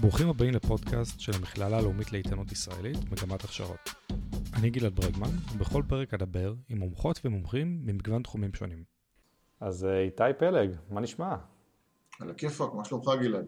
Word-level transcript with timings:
ברוכים 0.00 0.28
הבאים 0.28 0.54
לפודקאסט 0.54 1.20
של 1.20 1.32
המכללה 1.38 1.78
הלאומית 1.78 2.12
לאיתנות 2.12 2.52
ישראלית, 2.52 2.96
מגמת 2.96 3.44
הכשרות. 3.44 3.90
אני 4.54 4.70
גלעד 4.70 4.96
ברגמן, 4.96 5.30
ובכל 5.54 5.82
פרק 5.88 6.14
אדבר 6.14 6.54
עם 6.68 6.78
מומחות 6.78 7.20
ומומחים 7.24 7.80
ממגוון 7.84 8.22
תחומים 8.22 8.54
שונים. 8.54 8.84
אז 9.60 9.84
אה, 9.84 10.00
איתי 10.00 10.22
פלג, 10.38 10.76
מה 10.90 11.00
נשמע? 11.00 11.36
על 12.20 12.30
הכיפאק, 12.30 12.74
מה 12.74 12.84
שלומך 12.84 13.10
גלעד? 13.20 13.46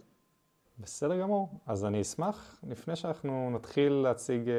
בסדר 0.79 1.21
גמור. 1.21 1.61
אז 1.67 1.85
אני 1.85 2.01
אשמח, 2.01 2.61
לפני 2.69 2.97
שאנחנו 2.97 3.51
נתחיל 3.55 3.93
להציג 3.93 4.41
uh, 4.47 4.51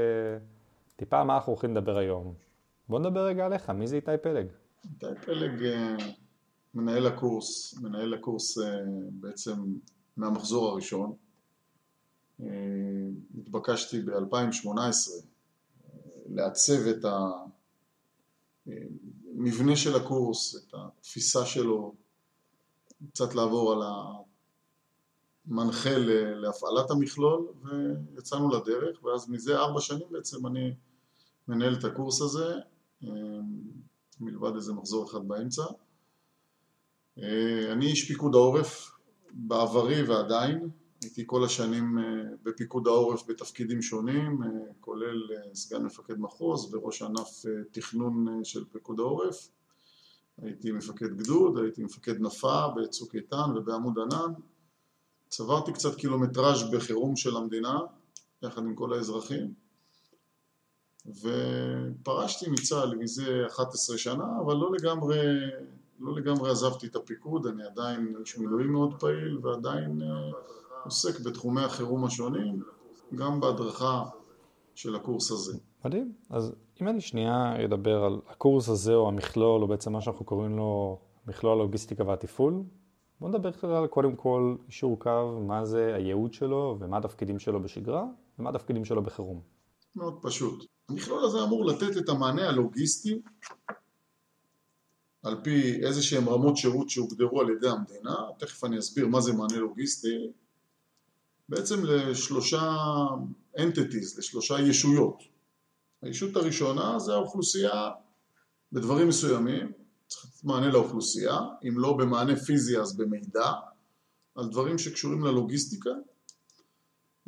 טיפה 0.96 1.24
מה 1.24 1.36
אנחנו 1.36 1.52
הולכים 1.54 1.72
לדבר 1.78 1.98
היום. 1.98 2.34
בוא 2.90 3.00
נדבר 3.00 3.26
רגע 3.26 3.46
עליך, 3.46 3.70
מי 3.70 3.88
זה 3.88 3.96
איתי 3.96 4.12
פלג? 4.22 4.48
איתי 4.86 5.22
פלג 5.26 5.60
uh, 5.60 6.04
מנהל 6.74 7.08
הקורס, 7.08 7.80
מנהל 7.82 8.14
הקורס 8.14 8.58
בעצם 9.12 9.54
מהמחזור 10.18 10.70
הראשון. 10.70 11.31
התבקשתי 13.38 14.02
ב-2018 14.02 14.68
uh, 14.68 15.26
לעצב 16.30 16.88
את 16.88 17.06
המבנה 18.66 19.76
של 19.76 19.96
הקורס, 19.96 20.56
את 20.56 20.74
התפיסה 20.74 21.46
שלו, 21.46 21.96
קצת 23.10 23.36
לעבור 23.36 23.74
על 23.74 23.82
המנחה 25.48 25.98
להפעלת 26.36 26.92
המכלול 26.92 27.48
ויצאנו 27.64 28.50
לדרך 28.50 29.04
ואז 29.04 29.30
מזה 29.30 29.58
ארבע 29.58 29.82
שנים 29.82 30.08
בעצם 30.12 30.48
אני 30.48 30.74
מנהל 31.48 31.76
את 31.80 31.84
הקורס 31.84 32.22
הזה 32.22 32.56
מלבד 34.20 34.56
איזה 34.56 34.74
מחזור 34.74 35.10
אחד 35.10 35.28
באמצע. 35.28 35.64
אני 37.72 37.86
איש 37.86 38.08
פיקוד 38.08 38.36
העורף 38.36 38.92
בעברי 39.32 40.04
ועדיין 40.04 40.70
הייתי 41.02 41.24
כל 41.26 41.46
השנים 41.46 41.98
בפיקוד 42.44 42.88
העורף 42.88 43.24
בתפקידים 43.28 43.82
שונים 43.82 44.40
כולל 44.80 45.22
סגן 45.54 45.84
מפקד 45.84 46.20
מחוז 46.20 46.74
וראש 46.74 47.02
ענף 47.02 47.46
תכנון 47.72 48.44
של 48.44 48.66
פיקוד 48.72 49.00
העורף. 49.00 49.50
הייתי 50.42 50.72
מפקד 50.72 51.18
גדוד, 51.18 51.58
הייתי 51.58 51.84
מפקד 51.84 52.22
נפה 52.22 52.68
בצוק 52.76 53.16
איתן 53.16 53.52
ובעמוד 53.56 54.00
ענן. 54.00 54.34
צברתי 55.30 55.74
קצת 55.74 55.96
קילומטראז' 55.96 56.72
בחירום 56.72 57.16
של 57.16 57.38
המדינה 57.38 57.80
יחד 58.44 58.62
עם 58.62 58.76
כל 58.76 58.94
האזרחים. 58.94 59.54
ופרשתי 61.06 62.50
מצה"ל 62.50 62.96
מזה 62.96 63.44
11 63.48 63.98
שנה 63.98 64.26
אבל 64.46 64.56
לא 64.56 64.72
לגמרי, 64.72 65.20
לא 66.00 66.16
לגמרי 66.16 66.52
עזבתי 66.52 66.88
את 66.88 66.96
הפיקוד, 66.96 67.48
אני 67.48 67.64
עדיין 67.64 68.16
איש 68.20 68.38
מילואים 68.38 68.72
מאוד 68.72 69.00
פעיל 69.00 69.40
ועדיין 69.42 70.02
עוסק 70.84 71.20
בתחומי 71.20 71.62
החירום 71.62 72.06
השונים 72.06 72.64
גם 73.16 73.40
בהדרכה 73.40 74.04
של 74.76 74.96
הקורס 74.96 75.32
הזה. 75.32 75.58
מדהים. 75.86 76.14
אז 76.30 76.56
אם 76.82 76.88
אני 76.88 77.02
שנייה 77.02 77.66
אדבר 77.66 78.04
על 78.04 78.20
הקורס 78.30 78.70
הזה 78.70 78.94
או 78.94 79.08
המכלול, 79.08 79.62
או 79.62 79.68
בעצם 79.68 79.94
מה 79.94 80.02
שאנחנו 80.02 80.26
קוראים 80.26 80.58
לו 80.58 81.00
מכלול 81.28 81.60
הלוגיסטיקה 81.60 82.04
והתפעול, 82.04 82.64
בואו 83.20 83.32
נדבר 83.32 83.52
כלל 83.52 83.88
קודם 83.88 84.16
כל 84.16 84.56
אישור 84.68 85.00
קו, 85.00 85.40
מה 85.48 85.66
זה 85.66 85.96
הייעוד 85.96 86.34
שלו 86.34 86.78
ומה 86.80 86.98
התפקידים 86.98 87.40
שלו 87.40 87.62
בשגרה 87.62 88.06
ומה 88.40 88.50
התפקידים 88.50 88.86
שלו 88.86 89.04
בחירום. 89.04 89.42
מאוד 89.96 90.20
פשוט. 90.22 90.66
המכלול 90.90 91.26
הזה 91.26 91.44
אמור 91.44 91.66
לתת 91.66 91.98
את 91.98 92.10
המענה 92.10 92.50
הלוגיסטי 92.50 93.22
על 95.24 95.42
פי 95.44 95.86
איזה 95.86 96.04
שהם 96.04 96.30
רמות 96.30 96.58
שירות 96.58 96.90
שהוגדרו 96.90 97.42
על 97.42 97.50
ידי 97.50 97.70
המדינה, 97.70 98.16
תכף 98.40 98.64
אני 98.64 98.80
אסביר 98.80 99.08
מה 99.08 99.22
זה 99.22 99.34
מענה 99.34 99.58
לוגיסטי, 99.58 100.32
בעצם 101.52 101.86
לשלושה 101.86 102.76
entities, 103.58 104.18
לשלושה 104.18 104.60
ישויות. 104.60 105.24
הישות 106.02 106.36
הראשונה 106.36 107.00
זה 107.00 107.14
האוכלוסייה 107.14 107.90
בדברים 108.72 109.08
מסוימים, 109.08 109.72
צריך 110.08 110.26
לתת 110.26 110.44
מענה 110.44 110.72
לאוכלוסייה, 110.72 111.40
אם 111.68 111.80
לא 111.80 111.94
במענה 111.94 112.36
פיזי 112.36 112.80
אז 112.80 112.98
במידע, 112.98 113.52
על 114.36 114.50
דברים 114.50 114.78
שקשורים 114.78 115.24
ללוגיסטיקה, 115.24 115.90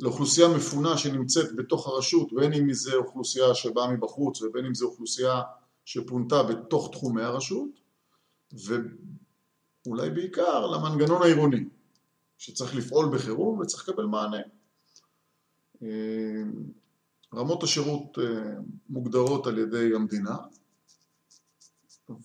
לאוכלוסייה 0.00 0.48
מפונה 0.48 0.98
שנמצאת 0.98 1.56
בתוך 1.56 1.88
הרשות, 1.88 2.32
בין 2.32 2.52
אם 2.52 2.72
זה 2.72 2.94
אוכלוסייה 2.94 3.54
שבאה 3.54 3.92
מבחוץ 3.92 4.42
ובין 4.42 4.66
אם 4.66 4.74
זה 4.74 4.84
אוכלוסייה 4.84 5.42
שפונתה 5.84 6.42
בתוך 6.42 6.88
תחומי 6.92 7.22
הרשות, 7.22 7.70
ואולי 8.52 10.10
בעיקר 10.10 10.66
למנגנון 10.66 11.22
העירוני, 11.22 11.64
שצריך 12.38 12.74
לפעול 12.74 13.16
בחירום 13.16 13.58
וצריך 13.58 13.88
לקבל 13.88 14.04
מענה. 14.04 14.40
רמות 17.34 17.62
השירות 17.62 18.18
מוגדרות 18.88 19.46
על 19.46 19.58
ידי 19.58 19.94
המדינה 19.94 20.36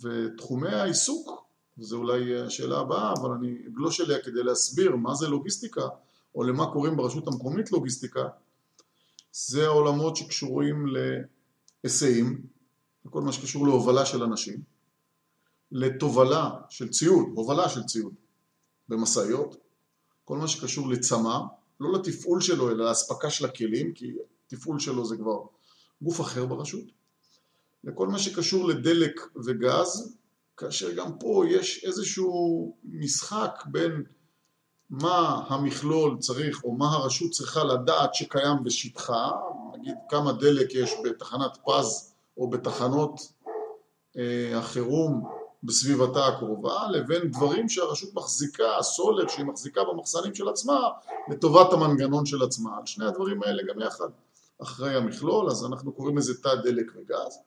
ותחומי 0.01 0.69
העיסוק, 0.69 1.45
וזו 1.77 1.97
אולי 1.97 2.41
השאלה 2.41 2.79
הבאה, 2.79 3.13
אבל 3.13 3.31
אני 3.31 3.57
אגלוש 3.67 4.01
אליה 4.01 4.23
כדי 4.23 4.43
להסביר 4.43 4.95
מה 4.95 5.15
זה 5.15 5.27
לוגיסטיקה 5.27 5.87
או 6.35 6.43
למה 6.43 6.71
קוראים 6.73 6.97
ברשות 6.97 7.27
המקומית 7.27 7.71
לוגיסטיקה, 7.71 8.27
זה 9.31 9.65
העולמות 9.65 10.15
שקשורים 10.15 10.85
להיסעים, 11.83 12.41
וכל 13.05 13.21
מה 13.21 13.31
שקשור 13.31 13.67
להובלה 13.67 14.05
של 14.05 14.23
אנשים, 14.23 14.61
לתובלה 15.71 16.51
של 16.69 16.89
ציוד, 16.89 17.25
הובלה 17.35 17.69
של 17.69 17.83
ציוד 17.83 18.13
במשאיות, 18.89 19.68
כל 20.29 20.37
מה 20.37 20.47
שקשור 20.47 20.89
לצמא, 20.89 21.39
לא 21.79 21.93
לתפעול 21.93 22.41
שלו 22.41 22.69
אלא 22.69 22.85
לאספקה 22.85 23.29
של 23.29 23.45
הכלים, 23.45 23.93
כי 23.93 24.11
תפעול 24.47 24.79
שלו 24.79 25.05
זה 25.05 25.17
כבר 25.17 25.39
גוף 26.01 26.21
אחר 26.21 26.45
ברשות, 26.45 26.83
לכל 27.83 28.07
מה 28.07 28.19
שקשור 28.19 28.67
לדלק 28.67 29.21
וגז, 29.45 30.17
כאשר 30.57 30.91
גם 30.91 31.17
פה 31.19 31.43
יש 31.49 31.83
איזשהו 31.83 32.75
משחק 32.83 33.63
בין 33.65 34.03
מה 34.89 35.45
המכלול 35.47 36.17
צריך 36.19 36.63
או 36.63 36.71
מה 36.71 36.91
הרשות 36.91 37.31
צריכה 37.31 37.63
לדעת 37.63 38.15
שקיים 38.15 38.63
בשטחה, 38.63 39.31
נגיד 39.77 39.95
כמה 40.09 40.33
דלק 40.33 40.75
יש 40.75 40.91
בתחנת 41.03 41.57
פז 41.65 42.13
או 42.37 42.49
בתחנות 42.49 43.33
אה, 44.17 44.57
החירום 44.57 45.38
בסביבתה 45.63 46.27
הקרובה, 46.27 46.87
לבין 46.91 47.31
דברים 47.31 47.69
שהרשות 47.69 48.13
מחזיקה, 48.13 48.77
הסולר 48.77 49.27
שהיא 49.27 49.45
מחזיקה 49.45 49.81
במחסנים 49.83 50.35
של 50.35 50.49
עצמה, 50.49 50.79
לטובת 51.29 51.73
המנגנון 51.73 52.25
של 52.25 52.43
עצמה. 52.43 52.77
על 52.77 52.85
שני 52.85 53.05
הדברים 53.05 53.43
האלה 53.43 53.63
גם 53.63 53.81
יחד 53.81 54.09
אחראי 54.61 54.95
המכלול, 54.95 55.49
אז 55.49 55.65
אנחנו 55.65 55.91
קוראים 55.91 56.17
לזה 56.17 56.41
תא 56.41 56.55
דלק 56.55 56.91
וגז. 56.95 57.39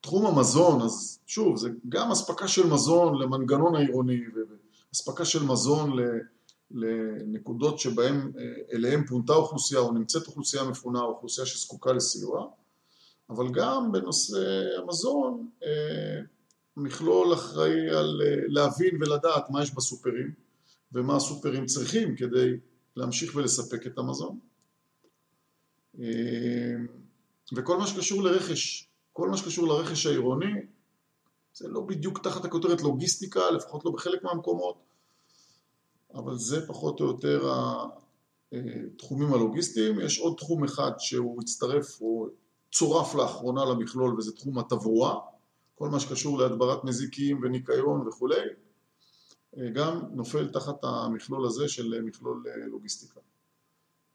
תחום 0.00 0.26
המזון, 0.26 0.82
אז 0.82 1.18
שוב, 1.26 1.56
זה 1.56 1.68
גם 1.88 2.10
אספקה 2.10 2.48
של 2.48 2.66
מזון 2.66 3.18
למנגנון 3.18 3.74
העירוני 3.74 4.20
ואספקה 4.92 5.24
של 5.24 5.44
מזון 5.44 5.96
לנקודות 6.70 7.78
שבהם 7.78 8.32
אליהם 8.72 9.06
פונתה 9.06 9.32
אוכלוסייה 9.32 9.80
או 9.80 9.92
נמצאת 9.92 10.26
אוכלוסייה 10.26 10.64
מפונה 10.64 11.00
או 11.00 11.08
אוכלוסייה 11.08 11.46
שזקוקה 11.46 11.92
לסיוע, 11.92 12.46
אבל 13.30 13.48
גם 13.52 13.92
בנושא 13.92 14.38
המזון 14.82 15.48
מכלול 16.78 17.34
אחראי 17.34 17.90
על 17.90 18.20
להבין 18.48 19.02
ולדעת 19.02 19.50
מה 19.50 19.62
יש 19.62 19.74
בסופרים 19.74 20.32
ומה 20.92 21.16
הסופרים 21.16 21.66
צריכים 21.66 22.16
כדי 22.16 22.50
להמשיך 22.96 23.36
ולספק 23.36 23.86
את 23.86 23.98
המזון 23.98 24.38
וכל 27.56 27.78
מה 27.78 27.86
שקשור 27.86 28.22
לרכש, 28.22 28.88
כל 29.12 29.28
מה 29.28 29.36
שקשור 29.36 29.68
לרכש 29.68 30.06
העירוני 30.06 30.52
זה 31.54 31.68
לא 31.68 31.80
בדיוק 31.80 32.18
תחת 32.18 32.44
הכותרת 32.44 32.82
לוגיסטיקה, 32.82 33.50
לפחות 33.50 33.84
לא 33.84 33.90
בחלק 33.90 34.22
מהמקומות, 34.22 34.78
אבל 36.14 36.38
זה 36.38 36.66
פחות 36.66 37.00
או 37.00 37.06
יותר 37.06 37.52
התחומים 38.52 39.34
הלוגיסטיים. 39.34 40.00
יש 40.00 40.18
עוד 40.18 40.34
תחום 40.36 40.64
אחד 40.64 40.90
שהוא 40.98 41.42
הצטרף 41.42 42.00
או 42.00 42.28
צורף 42.72 43.14
לאחרונה 43.14 43.64
למכלול 43.64 44.18
וזה 44.18 44.32
תחום 44.32 44.58
התברואה, 44.58 45.14
כל 45.78 45.88
מה 45.88 46.00
שקשור 46.00 46.38
להדברת 46.38 46.84
מזיקים 46.84 47.40
וניקיון 47.42 48.08
וכולי, 48.08 48.40
גם 49.74 50.00
נופל 50.12 50.48
תחת 50.48 50.76
המכלול 50.82 51.46
הזה 51.46 51.68
של 51.68 52.02
מכלול 52.02 52.44
לוגיסטיקה. 52.66 53.20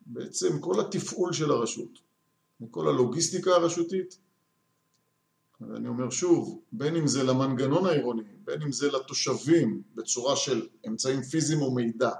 בעצם 0.06 0.60
כל 0.60 0.80
התפעול 0.80 1.34
של 1.34 1.52
הרשות, 1.52 2.00
כל 2.72 2.88
הלוגיסטיקה 2.88 3.52
הרשותית, 3.52 4.18
ואני 5.62 5.88
אומר 5.88 6.10
שוב, 6.10 6.62
בין 6.72 6.96
אם 6.96 7.08
זה 7.08 7.24
למנגנון 7.24 7.86
העירוני, 7.86 8.24
בין 8.44 8.62
אם 8.62 8.72
זה 8.72 8.92
לתושבים 8.92 9.82
בצורה 9.96 10.36
של 10.36 10.68
אמצעים 10.88 11.22
פיזיים 11.22 11.62
או 11.62 11.76
מידע, 11.76 12.12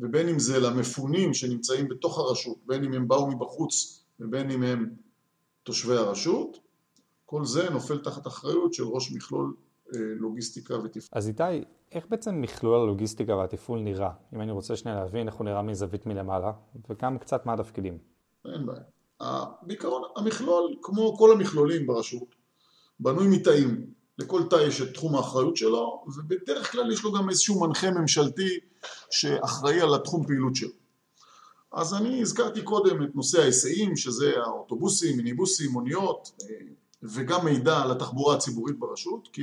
ובין 0.00 0.28
אם 0.28 0.38
זה 0.38 0.60
למפונים 0.60 1.34
שנמצאים 1.34 1.88
בתוך 1.88 2.18
הרשות, 2.18 2.58
בין 2.66 2.84
אם 2.84 2.92
הם 2.92 3.08
באו 3.08 3.30
מבחוץ 3.30 4.04
ובין 4.20 4.50
אם 4.50 4.62
הם 4.62 4.94
תושבי 5.62 5.96
הרשות, 5.96 6.63
כל 7.24 7.44
זה 7.44 7.70
נופל 7.70 7.98
תחת 7.98 8.26
אחריות 8.26 8.74
של 8.74 8.84
ראש 8.84 9.12
מכלול 9.12 9.54
לוגיסטיקה 9.92 10.74
ותפעול. 10.74 11.08
אז 11.12 11.28
איתי, 11.28 11.64
איך 11.92 12.06
בעצם 12.08 12.40
מכלול 12.40 12.80
הלוגיסטיקה 12.80 13.36
והתפעול 13.36 13.80
נראה? 13.80 14.10
אם 14.34 14.40
אני 14.40 14.52
רוצה 14.52 14.76
שנייה 14.76 14.96
להבין 14.98 15.26
איך 15.28 15.34
הוא 15.34 15.44
נראה 15.44 15.62
מזווית 15.62 16.06
מלמעלה, 16.06 16.52
וגם 16.90 17.18
קצת 17.18 17.46
מה 17.46 17.52
התפקידים. 17.52 17.98
אין 18.44 18.66
בעיה. 18.66 19.44
בעיקרון, 19.62 20.02
המכלול, 20.16 20.74
כמו 20.82 21.16
כל 21.16 21.32
המכלולים 21.32 21.86
ברשות, 21.86 22.34
בנוי 23.00 23.28
מתאים. 23.28 23.86
לכל 24.18 24.42
תא 24.50 24.56
יש 24.56 24.82
את 24.82 24.94
תחום 24.94 25.14
האחריות 25.14 25.56
שלו, 25.56 26.04
ובדרך 26.16 26.72
כלל 26.72 26.92
יש 26.92 27.04
לו 27.04 27.12
גם 27.12 27.30
איזשהו 27.30 27.60
מנחה 27.60 27.90
ממשלתי 27.90 28.58
שאחראי 29.10 29.80
על 29.80 29.94
התחום 29.94 30.26
פעילות 30.26 30.56
שלו. 30.56 30.70
אז 31.72 31.94
אני 31.94 32.20
הזכרתי 32.20 32.62
קודם 32.62 33.02
את 33.02 33.14
נושא 33.14 33.40
ההיסעים, 33.40 33.96
שזה 33.96 34.32
האוטובוסים, 34.36 35.16
מיניבוסים, 35.16 35.70
מוניות, 35.70 36.30
אה, 36.42 36.56
וגם 37.04 37.44
מידע 37.44 37.82
על 37.82 37.90
התחבורה 37.90 38.36
הציבורית 38.36 38.78
ברשות, 38.78 39.28
כי 39.32 39.42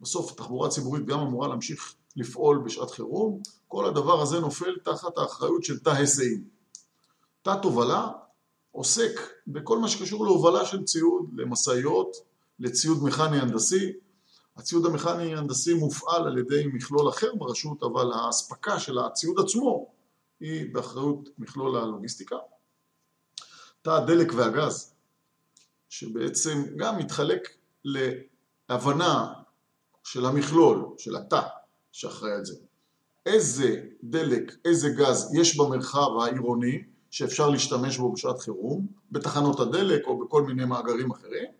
בסוף 0.00 0.32
התחבורה 0.32 0.68
הציבורית 0.68 1.06
גם 1.06 1.20
אמורה 1.20 1.48
להמשיך 1.48 1.94
לפעול 2.16 2.62
בשעת 2.64 2.90
חירום, 2.90 3.40
כל 3.68 3.86
הדבר 3.86 4.22
הזה 4.22 4.40
נופל 4.40 4.76
תחת 4.84 5.18
האחריות 5.18 5.64
של 5.64 5.78
תא 5.78 5.90
היסעים. 5.90 6.44
תא 7.42 7.56
תובלה 7.62 8.08
עוסק 8.72 9.20
בכל 9.46 9.78
מה 9.78 9.88
שקשור 9.88 10.24
להובלה 10.24 10.66
של 10.66 10.84
ציוד, 10.84 11.30
למשאיות, 11.36 12.16
לציוד 12.58 13.04
מכני 13.04 13.38
הנדסי. 13.40 13.92
הציוד 14.56 14.86
המכני 14.86 15.36
הנדסי 15.36 15.74
מופעל 15.74 16.26
על 16.26 16.38
ידי 16.38 16.66
מכלול 16.72 17.08
אחר 17.08 17.34
ברשות, 17.34 17.82
אבל 17.82 18.12
האספקה 18.12 18.80
של 18.80 18.98
הציוד 18.98 19.40
עצמו 19.40 19.92
היא 20.40 20.74
באחריות 20.74 21.28
מכלול 21.38 21.76
הלוגיסטיקה. 21.76 22.36
תא 23.82 23.90
הדלק 23.90 24.32
והגז, 24.36 24.93
שבעצם 25.98 26.64
גם 26.76 26.98
מתחלק 26.98 27.48
להבנה 27.84 29.32
של 30.04 30.26
המכלול, 30.26 30.84
של 30.98 31.16
התא 31.16 31.40
שאחראי 31.92 32.32
על 32.32 32.44
זה. 32.44 32.54
איזה 33.26 33.82
דלק, 34.02 34.52
איזה 34.64 34.88
גז 34.88 35.34
יש 35.34 35.56
במרחב 35.56 36.08
העירוני 36.22 36.82
שאפשר 37.10 37.50
להשתמש 37.50 37.98
בו 37.98 38.12
בשעת 38.12 38.38
חירום, 38.38 38.86
בתחנות 39.12 39.60
הדלק 39.60 40.06
או 40.06 40.24
בכל 40.24 40.42
מיני 40.42 40.64
מאגרים 40.64 41.10
אחרים, 41.10 41.50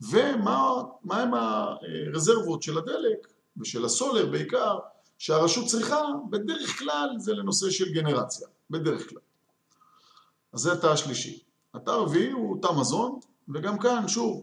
ומה 0.00 1.22
הם 1.22 1.30
הרזרבות 1.34 2.62
של 2.62 2.78
הדלק 2.78 3.28
ושל 3.56 3.84
הסולר 3.84 4.26
בעיקר, 4.26 4.78
שהרשות 5.18 5.66
צריכה, 5.66 6.02
בדרך 6.30 6.78
כלל 6.78 7.08
זה 7.18 7.32
לנושא 7.32 7.70
של 7.70 7.92
גנרציה, 7.92 8.48
בדרך 8.70 9.08
כלל. 9.08 9.20
אז 10.52 10.60
זה 10.60 10.72
התא 10.72 10.86
השלישי. 10.86 11.42
התא 11.74 11.90
הרביעי 11.90 12.30
הוא 12.30 12.62
תא 12.62 12.68
מזון, 12.80 13.20
וגם 13.54 13.78
כאן, 13.78 14.08
שוב, 14.08 14.42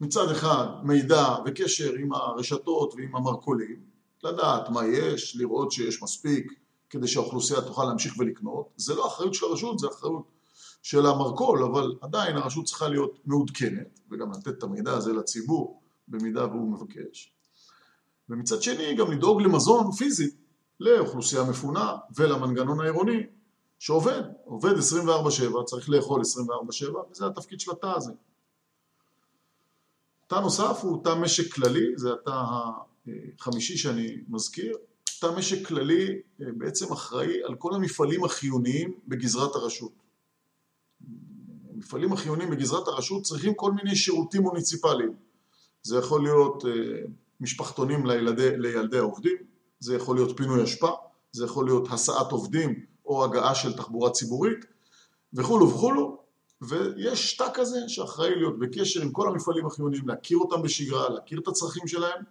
מצד 0.00 0.30
אחד 0.30 0.66
מידע 0.82 1.34
וקשר 1.46 1.92
עם 2.00 2.12
הרשתות 2.12 2.94
ועם 2.94 3.16
המרכולים, 3.16 3.80
לדעת 4.24 4.68
מה 4.68 4.86
יש, 4.86 5.36
לראות 5.36 5.72
שיש 5.72 6.02
מספיק 6.02 6.52
כדי 6.90 7.08
שהאוכלוסייה 7.08 7.60
תוכל 7.60 7.84
להמשיך 7.84 8.14
ולקנות, 8.18 8.68
זה 8.76 8.94
לא 8.94 9.06
אחריות 9.06 9.34
של 9.34 9.46
הרשות, 9.46 9.78
זה 9.78 9.86
אחריות 9.88 10.22
של 10.82 11.06
המרכול, 11.06 11.64
אבל 11.64 11.94
עדיין 12.00 12.36
הרשות 12.36 12.64
צריכה 12.64 12.88
להיות 12.88 13.18
מעודכנת, 13.24 14.00
וגם 14.10 14.32
לתת 14.32 14.48
את 14.48 14.62
המידע 14.62 14.92
הזה 14.92 15.12
לציבור 15.12 15.82
במידה 16.08 16.46
והוא 16.46 16.72
מבקש. 16.72 17.32
ומצד 18.28 18.62
שני 18.62 18.94
גם 18.94 19.12
לדאוג 19.12 19.42
למזון 19.42 19.92
פיזי 19.92 20.30
לאוכלוסייה 20.80 21.44
מפונה 21.44 21.96
ולמנגנון 22.16 22.80
העירוני 22.80 23.26
שעובד, 23.78 24.22
עובד 24.44 24.72
24/7, 24.78 25.64
צריך 25.64 25.90
לאכול 25.90 26.20
24/7, 26.20 27.10
וזה 27.10 27.26
התפקיד 27.26 27.60
של 27.60 27.70
התא 27.70 27.92
הזה. 27.96 28.12
תא 30.26 30.34
נוסף 30.34 30.78
הוא 30.82 31.04
תא 31.04 31.14
משק 31.14 31.52
כללי, 31.54 31.86
זה 31.96 32.12
התא 32.12 32.40
החמישי 33.38 33.76
שאני 33.76 34.16
מזכיר. 34.28 34.76
תא 35.20 35.26
משק 35.36 35.66
כללי 35.66 36.06
אה, 36.40 36.46
בעצם 36.56 36.92
אחראי 36.92 37.42
על 37.44 37.54
כל 37.54 37.74
המפעלים 37.74 38.24
החיוניים 38.24 38.92
בגזרת 39.08 39.54
הרשות. 39.54 39.92
המפעלים 41.74 42.12
החיוניים 42.12 42.50
בגזרת 42.50 42.88
הרשות 42.88 43.22
צריכים 43.22 43.54
כל 43.54 43.72
מיני 43.72 43.96
שירותים 43.96 44.42
מוניציפליים. 44.42 45.12
זה 45.82 45.98
יכול 45.98 46.22
להיות 46.22 46.64
אה, 46.64 46.70
משפחתונים 47.40 48.06
לילדי, 48.06 48.58
לילדי 48.58 48.98
העובדים, 48.98 49.36
זה 49.80 49.96
יכול 49.96 50.16
להיות 50.16 50.36
פינוי 50.36 50.64
אשפה, 50.64 50.90
זה 51.32 51.44
יכול 51.44 51.64
להיות 51.64 51.88
הסעת 51.90 52.32
עובדים 52.32 52.84
או 53.06 53.24
הגעה 53.24 53.54
של 53.54 53.76
תחבורה 53.76 54.10
ציבורית 54.10 54.64
וכולו 55.32 55.70
וכולו, 55.70 56.15
ויש 56.60 57.36
תא 57.36 57.48
כזה 57.54 57.78
שאחראי 57.88 58.34
להיות 58.34 58.58
בקשר 58.58 59.02
עם 59.02 59.12
כל 59.12 59.28
המפעלים 59.28 59.66
החיוניים, 59.66 60.08
להכיר 60.08 60.38
אותם 60.38 60.62
בשגרה, 60.62 61.08
להכיר 61.08 61.40
את 61.40 61.48
הצרכים 61.48 61.88
שלהם 61.88 62.22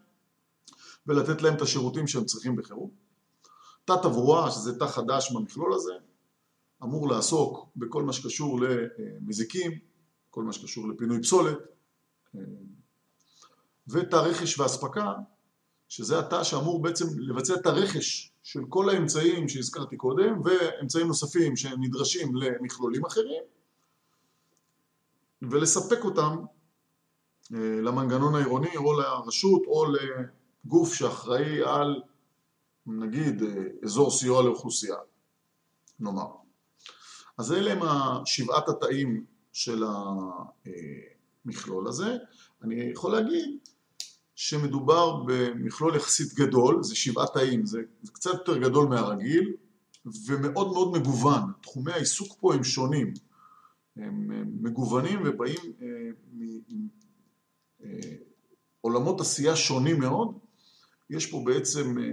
ולתת 1.07 1.41
להם 1.41 1.55
את 1.55 1.61
השירותים 1.61 2.07
שהם 2.07 2.25
צריכים 2.25 2.55
בחירום. 2.55 2.89
תא 3.85 3.95
תברואה, 4.03 4.51
שזה 4.51 4.79
תא 4.79 4.85
חדש 4.85 5.31
במכלול 5.31 5.73
הזה, 5.73 5.93
אמור 6.83 7.09
לעסוק 7.09 7.67
בכל 7.75 8.03
מה 8.03 8.13
שקשור 8.13 8.59
למזיקים, 8.61 9.71
כל 10.29 10.43
מה 10.43 10.53
שקשור 10.53 10.87
לפינוי 10.87 11.21
פסולת, 11.21 11.57
ותא 13.87 14.15
רכש 14.15 14.59
ואספקה, 14.59 15.13
שזה 15.89 16.19
התא 16.19 16.43
שאמור 16.43 16.81
בעצם 16.81 17.05
לבצע 17.17 17.53
את 17.53 17.65
הרכש 17.65 18.33
של 18.43 18.59
כל 18.69 18.89
האמצעים 18.89 19.49
שהזכרתי 19.49 19.97
קודם, 19.97 20.41
ואמצעים 20.43 21.07
נוספים 21.07 21.55
שנדרשים 21.55 22.35
למכלולים 22.35 23.05
אחרים, 23.05 23.43
ולספק 25.41 26.03
אותם 26.03 26.35
אה, 27.53 27.81
למנגנון 27.81 28.35
העירוני 28.35 28.77
או 28.77 28.99
לרשות 28.99 29.61
או 29.67 29.85
לגוף 29.85 30.93
שאחראי 30.93 31.63
על 31.63 32.01
נגיד 32.87 33.43
אה, 33.43 33.49
אזור 33.83 34.11
סיוע 34.11 34.43
לאוכלוסייה, 34.43 34.95
נאמר. 35.99 36.27
אז 37.37 37.53
אלה 37.53 37.71
הם 37.71 37.79
שבעת 38.25 38.69
התאים 38.69 39.25
של 39.53 39.83
המכלול 41.45 41.87
הזה. 41.87 42.17
אני 42.63 42.91
יכול 42.93 43.11
להגיד 43.11 43.49
שמדובר 44.35 45.23
במכלול 45.27 45.95
יחסית 45.95 46.33
גדול, 46.33 46.83
זה 46.83 46.95
שבעת 46.95 47.33
תאים, 47.33 47.65
זה, 47.65 47.81
זה 48.03 48.11
קצת 48.11 48.33
יותר 48.33 48.57
גדול 48.57 48.87
מהרגיל 48.87 49.53
ומאוד 50.27 50.67
מאוד 50.67 50.97
מגוון, 50.97 51.41
תחומי 51.61 51.91
העיסוק 51.91 52.37
פה 52.39 52.53
הם 52.53 52.63
שונים. 52.63 53.13
הם 53.97 54.29
מגוונים 54.61 55.19
ובאים 55.25 55.73
מעולמות 58.83 59.19
אה, 59.19 59.21
עשייה 59.21 59.55
שונים 59.55 59.99
מאוד. 59.99 60.37
יש 61.09 61.31
פה 61.31 61.43
בעצם 61.45 61.97
אה, 61.99 62.03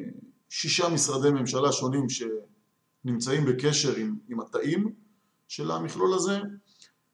שישה 0.48 0.88
משרדי 0.88 1.30
ממשלה 1.30 1.72
שונים 1.72 2.06
שנמצאים 2.08 3.44
בקשר 3.44 3.96
עם, 3.96 4.16
עם 4.28 4.40
התאים 4.40 4.94
של 5.48 5.70
המכלול 5.70 6.14
הזה, 6.14 6.38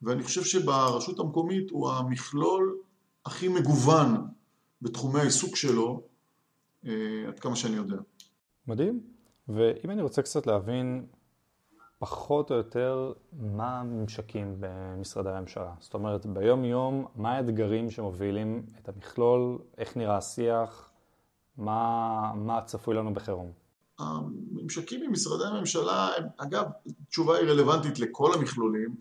ואני 0.03 0.23
חושב 0.23 0.45
שברשות 0.45 1.19
המקומית 1.19 1.71
הוא 1.71 1.91
המכלול 1.91 2.79
הכי 3.27 3.49
מגוון 3.49 4.27
בתחומי 4.83 5.21
העיסוק 5.21 5.57
שלו, 5.57 6.03
אה, 6.87 6.93
עד 7.29 7.41
כמה 7.41 7.57
שאני 7.57 7.77
יודע. 7.77 7.97
מדהים. 8.67 9.01
ואם 9.49 9.91
אני 9.91 10.03
רוצה 10.03 10.23
קצת 10.23 10.47
להבין 10.47 11.07
פחות 11.99 12.51
או 12.51 12.57
יותר 12.57 13.13
מה 13.33 13.81
הממשקים 13.81 14.57
במשרדי 14.61 15.31
הממשלה. 15.31 15.73
זאת 15.81 15.95
אומרת, 15.95 16.27
ביום 16.27 16.65
יום, 16.65 17.07
מה 17.17 17.33
האתגרים 17.33 17.91
שמובילים 17.91 18.67
את 18.83 18.89
המכלול, 18.89 19.59
איך 19.79 19.97
נראה 19.97 20.17
השיח, 20.17 20.91
מה, 21.57 22.33
מה 22.35 22.63
צפוי 22.63 22.95
לנו 22.95 23.15
בחירום. 23.15 23.53
הממשקים 23.99 25.03
עם 25.03 25.13
משרדי 25.13 25.45
הממשלה, 25.45 26.11
אגב, 26.37 26.65
תשובה 27.09 27.37
היא 27.37 27.49
רלוונטית 27.49 27.99
לכל 27.99 28.35
המכלולים. 28.35 28.95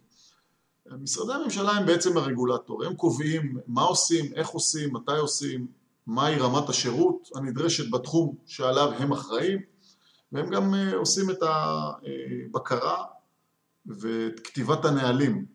משרדי 0.91 1.33
הממשלה 1.33 1.71
הם 1.71 1.85
בעצם 1.85 2.17
הרגולטור, 2.17 2.83
הם 2.83 2.95
קובעים 2.95 3.57
מה 3.67 3.81
עושים, 3.81 4.33
איך 4.33 4.49
עושים, 4.49 4.93
מתי 4.93 5.17
עושים, 5.17 5.67
מהי 6.07 6.39
רמת 6.39 6.69
השירות 6.69 7.29
הנדרשת 7.35 7.91
בתחום 7.91 8.35
שעליו 8.45 8.91
הם 8.99 9.11
אחראים. 9.11 9.59
והם 10.31 10.49
גם 10.49 10.73
אה, 10.73 10.95
עושים 10.95 11.29
את 11.29 11.43
הבקרה 11.43 13.05
ואת 13.85 14.39
כתיבת 14.39 14.85
הנהלים 14.85 15.45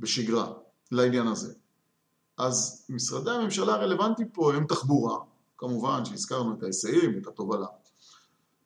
בשגרה 0.00 0.52
לעניין 0.92 1.26
הזה. 1.26 1.54
אז 2.38 2.86
משרדי 2.88 3.30
הממשלה 3.30 3.74
הרלוונטיים 3.74 4.28
פה 4.28 4.54
הם 4.54 4.66
תחבורה, 4.66 5.18
כמובן 5.56 6.04
שהזכרנו 6.04 6.54
את 6.54 6.62
ההיסעים, 6.62 7.18
את 7.18 7.26
התובלה, 7.26 7.66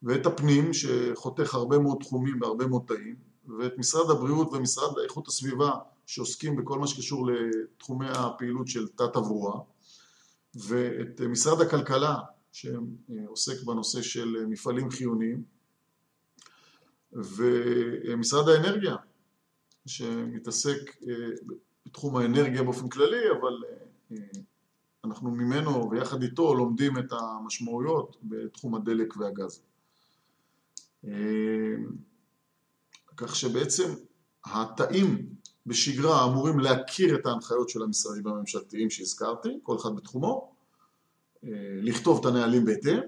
ואת 0.03 0.25
הפנים 0.25 0.71
שחותך 0.73 1.55
הרבה 1.55 1.77
מאוד 1.77 1.97
תחומים 1.99 2.41
והרבה 2.41 2.67
מאוד 2.67 2.81
תאים, 2.87 3.15
ואת 3.59 3.77
משרד 3.77 4.09
הבריאות 4.09 4.53
ומשרד 4.53 4.99
איכות 5.03 5.27
הסביבה 5.27 5.71
שעוסקים 6.05 6.55
בכל 6.55 6.79
מה 6.79 6.87
שקשור 6.87 7.27
לתחומי 7.27 8.09
הפעילות 8.09 8.67
של 8.67 8.87
תת-תברואה, 8.87 9.59
ואת 10.55 11.21
משרד 11.21 11.61
הכלכלה 11.61 12.15
שעוסק 12.53 13.63
בנושא 13.65 14.01
של 14.01 14.45
מפעלים 14.47 14.89
חיוניים, 14.89 15.43
ומשרד 17.13 18.49
האנרגיה, 18.49 18.95
שמתעסק 19.85 20.77
אה, 21.07 21.13
בתחום 21.85 22.17
האנרגיה 22.17 22.63
באופן 22.63 22.89
כללי, 22.89 23.31
אבל 23.39 23.63
אה, 24.11 24.17
אנחנו 25.03 25.31
ממנו 25.31 25.91
ויחד 25.91 26.23
איתו 26.23 26.55
לומדים 26.55 26.97
את 26.97 27.11
המשמעויות 27.11 28.17
בתחום 28.23 28.75
הדלק 28.75 29.17
והגז. 29.17 29.61
כך 33.17 33.35
שבעצם 33.35 33.93
התאים 34.45 35.29
בשגרה 35.65 36.25
אמורים 36.25 36.59
להכיר 36.59 37.15
את 37.15 37.25
ההנחיות 37.25 37.69
של 37.69 37.81
המשרדים 37.81 38.27
הממשלתיים 38.27 38.89
שהזכרתי, 38.89 39.49
כל 39.63 39.77
אחד 39.77 39.95
בתחומו, 39.95 40.52
לכתוב 41.81 42.19
את 42.19 42.25
הנהלים 42.25 42.65
בהתאם, 42.65 42.99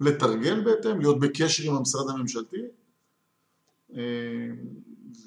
לתרגל 0.00 0.60
בהתאם, 0.60 1.00
להיות 1.00 1.20
בקשר 1.20 1.70
עם 1.70 1.76
המשרד 1.76 2.10
הממשלתי 2.10 2.62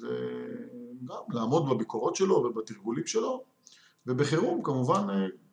וגם 0.00 1.24
לעמוד 1.30 1.68
בביקורות 1.70 2.16
שלו 2.16 2.34
ובתרגולים 2.34 3.06
שלו. 3.06 3.44
ובחירום 4.06 4.62
כמובן 4.62 5.06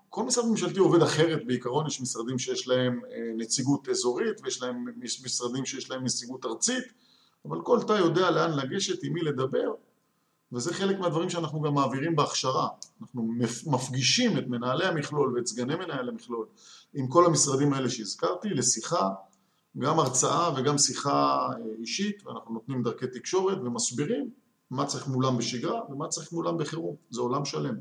כל 0.10 0.24
משרד 0.24 0.46
ממשלתי 0.46 0.80
עובד 0.80 1.02
אחרת. 1.02 1.46
בעיקרון, 1.46 1.88
יש 1.88 2.02
משרדים 2.02 2.40
שיש 2.40 2.68
להם 2.68 3.02
נציגות 3.38 3.90
אזורית 3.90 4.42
ויש 4.44 4.62
להם 4.62 4.86
משרדים 5.26 5.66
שיש 5.66 5.92
להם 5.92 6.04
נציגות 6.04 6.46
ארצית 6.46 6.84
אבל 7.46 7.62
כל 7.62 7.80
תא 7.88 7.94
יודע 7.94 8.32
לאן 8.32 8.52
לגשת, 8.60 9.04
עם 9.04 9.14
מי 9.14 9.22
לדבר 9.22 9.74
וזה 10.54 10.74
חלק 10.74 11.00
מהדברים 11.00 11.30
שאנחנו 11.30 11.62
גם 11.62 11.74
מעבירים 11.74 12.16
בהכשרה 12.16 12.68
אנחנו 13.02 13.28
מפגישים 13.68 14.38
את 14.38 14.48
מנהלי 14.48 14.86
המכלול 14.86 15.34
ואת 15.36 15.48
סגני 15.48 15.76
מנהל 15.76 16.10
המכלול 16.10 16.46
עם 16.94 17.08
כל 17.08 17.26
המשרדים 17.26 17.74
האלה 17.74 17.90
שהזכרתי 17.90 18.50
לשיחה 18.50 19.10
גם 19.78 20.00
הרצאה 20.00 20.50
וגם 20.58 20.78
שיחה 20.78 21.50
אישית 21.80 22.28
ואנחנו 22.28 22.54
נותנים 22.54 22.84
דרכי 22.84 23.08
תקשורת 23.08 23.58
ומסבירים 23.58 24.30
מה 24.72 24.86
צריך 24.86 25.08
מולם 25.08 25.38
בשגרה 25.38 25.82
ומה 25.90 26.08
צריך 26.08 26.34
מולם 26.34 26.58
בחירום, 26.58 26.96
זה 27.10 27.22
עולם 27.22 27.46
שלם. 27.46 27.76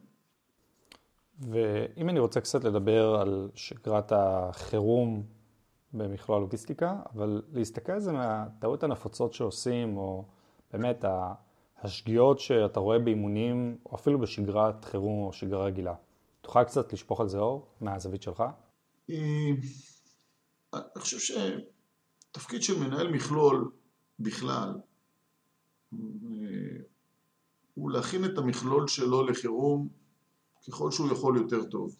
ואם 1.38 2.08
אני 2.08 2.18
רוצה 2.18 2.40
קצת 2.40 2.64
לדבר 2.64 3.14
על 3.14 3.48
שגרת 3.54 4.12
החירום 4.16 5.22
במכלול 5.92 6.38
הלוגיסטיקה, 6.38 7.00
אבל 7.14 7.42
להסתכל 7.52 7.92
על 7.92 8.00
זה 8.00 8.12
מהטעות 8.12 8.82
הנפוצות 8.82 9.32
שעושים, 9.32 9.96
או 9.96 10.24
באמת 10.72 11.04
השגיאות 11.82 12.40
שאתה 12.40 12.80
רואה 12.80 12.98
באימונים, 12.98 13.76
או 13.86 13.96
אפילו 13.96 14.18
בשגרת 14.18 14.84
חירום 14.84 15.26
או 15.26 15.32
שגרה 15.32 15.64
רגילה. 15.64 15.94
תוכל 16.40 16.64
קצת 16.64 16.92
לשפוך 16.92 17.20
על 17.20 17.28
זה 17.28 17.38
אור 17.38 17.66
מהזווית 17.80 18.22
שלך? 18.22 18.42
אה, 19.10 19.50
אני 20.74 21.00
חושב 21.00 21.36
שתפקיד 22.30 22.62
של 22.62 22.78
מנהל 22.78 23.08
מכלול 23.08 23.70
בכלל 24.18 24.74
אה, 25.92 25.98
הוא 27.74 27.90
להכין 27.90 28.24
את 28.24 28.38
המכלול 28.38 28.88
שלו 28.88 29.26
לחירום 29.26 29.88
ככל 30.68 30.90
שהוא 30.90 31.12
יכול 31.12 31.36
יותר 31.36 31.64
טוב. 31.64 31.96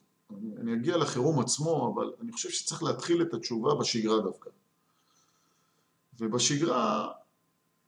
אני, 0.61 0.75
אגיע 0.75 0.97
לחירום 0.97 1.41
עצמו, 1.41 1.95
אבל 1.95 2.13
אני 2.21 2.33
חושב 2.33 2.51
שצריך 2.51 2.83
להתחיל 2.83 3.23
את 3.23 3.35
התשובה 3.35 3.75
בשגרה 3.81 4.21
דווקא. 4.21 4.51
ובשגרה 6.21 7.13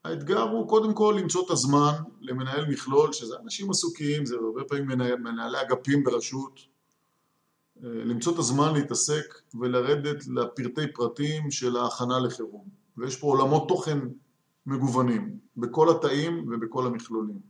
האתגר 0.04 0.42
הוא 0.42 0.68
קודם 0.68 0.94
כל 0.94 1.16
למצוא 1.18 1.46
את 1.46 1.50
הזמן 1.50 1.92
למנהל 2.20 2.66
מכלול, 2.68 3.12
שזה 3.12 3.37
אנשים 3.42 3.70
עסוקים, 3.70 4.26
זה 4.26 4.37
הרבה 4.37 4.64
פעמים 4.64 4.87
מנהל, 4.87 5.16
מנהלי 5.16 5.61
אגפים 5.62 6.04
ברשות, 6.04 6.61
אה, 7.84 7.88
למצוא 7.88 8.34
את 8.34 8.38
הזמן 8.38 8.75
להתעסק 8.75 9.40
ולרדת 9.54 10.26
לפרטי 10.26 10.92
פרטים 10.94 11.50
של 11.50 11.76
ההכנה 11.76 12.18
לחירום. 12.18 12.68
ויש 12.96 13.16
פה 13.16 13.26
עולמות 13.26 13.68
תוכן 13.68 13.99
מגוונים, 14.66 15.38
בכל 15.56 15.90
התאים 15.90 16.49
ובכל 16.52 16.87
המכלולים. 16.87 17.40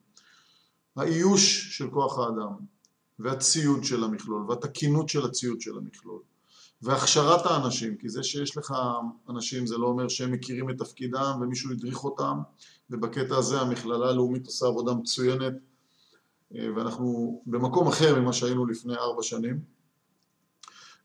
האיוש 0.97 1.77
של 1.79 1.91
כוח 1.91 2.19
האדם, 2.19 2.53
והציוד 3.19 3.85
של 3.85 4.05
המכלול, 4.05 4.45
והתקינות 4.49 5.09
של 5.09 5.25
הציוד 5.25 5.61
של 5.61 5.79
המכלול, 5.79 6.21
והכשרת 6.85 7.47
האנשים, 7.47 7.97
כי 7.97 8.09
זה 8.09 8.23
שיש 8.23 8.57
לך 8.57 8.75
אנשים 9.29 9.67
זה 9.67 9.79
לא 9.79 9.87
אומר 9.87 10.09
שהם 10.09 10.33
מכירים 10.33 10.71
את 10.71 10.79
תפקידם 10.79 11.39
ומישהו 11.41 11.73
הדריך 11.73 12.05
אותם, 12.05 12.39
ובקטע 12.91 13.37
הזה 13.37 13.61
המכללה 13.61 14.09
הלאומית 14.09 14.47
עושה 14.47 14.67
עבודה 14.67 14.95
מצוינת, 14.95 15.53
ואנחנו 16.51 17.43
במקום 17.47 17.89
אחר 17.89 18.21
ממה 18.21 18.33
שהיינו 18.33 18.67
לפני 18.67 18.95
ארבע 18.95 19.23
שנים. 19.23 19.61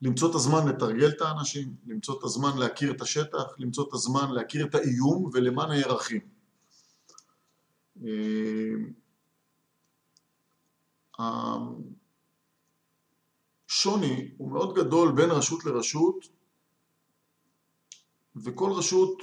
למצוא 0.02 0.30
את 0.30 0.34
הזמן 0.34 0.68
לתרגל 0.68 1.08
את 1.08 1.20
האנשים, 1.20 1.74
למצוא 1.86 2.18
את 2.18 2.24
הזמן 2.24 2.58
להכיר 2.58 2.90
את 2.90 3.00
השטח, 3.00 3.44
למצוא 3.58 3.88
את 3.88 3.94
הזמן 3.94 4.32
להכיר 4.32 4.66
את 4.66 4.74
האיום 4.74 5.30
ולמה 5.32 5.66
נערכים. 5.66 6.20
השוני 13.70 14.30
הוא 14.36 14.52
מאוד 14.52 14.74
גדול 14.74 15.12
בין 15.12 15.30
רשות 15.30 15.64
לרשות 15.64 16.28
וכל 18.36 18.72
רשות 18.72 19.22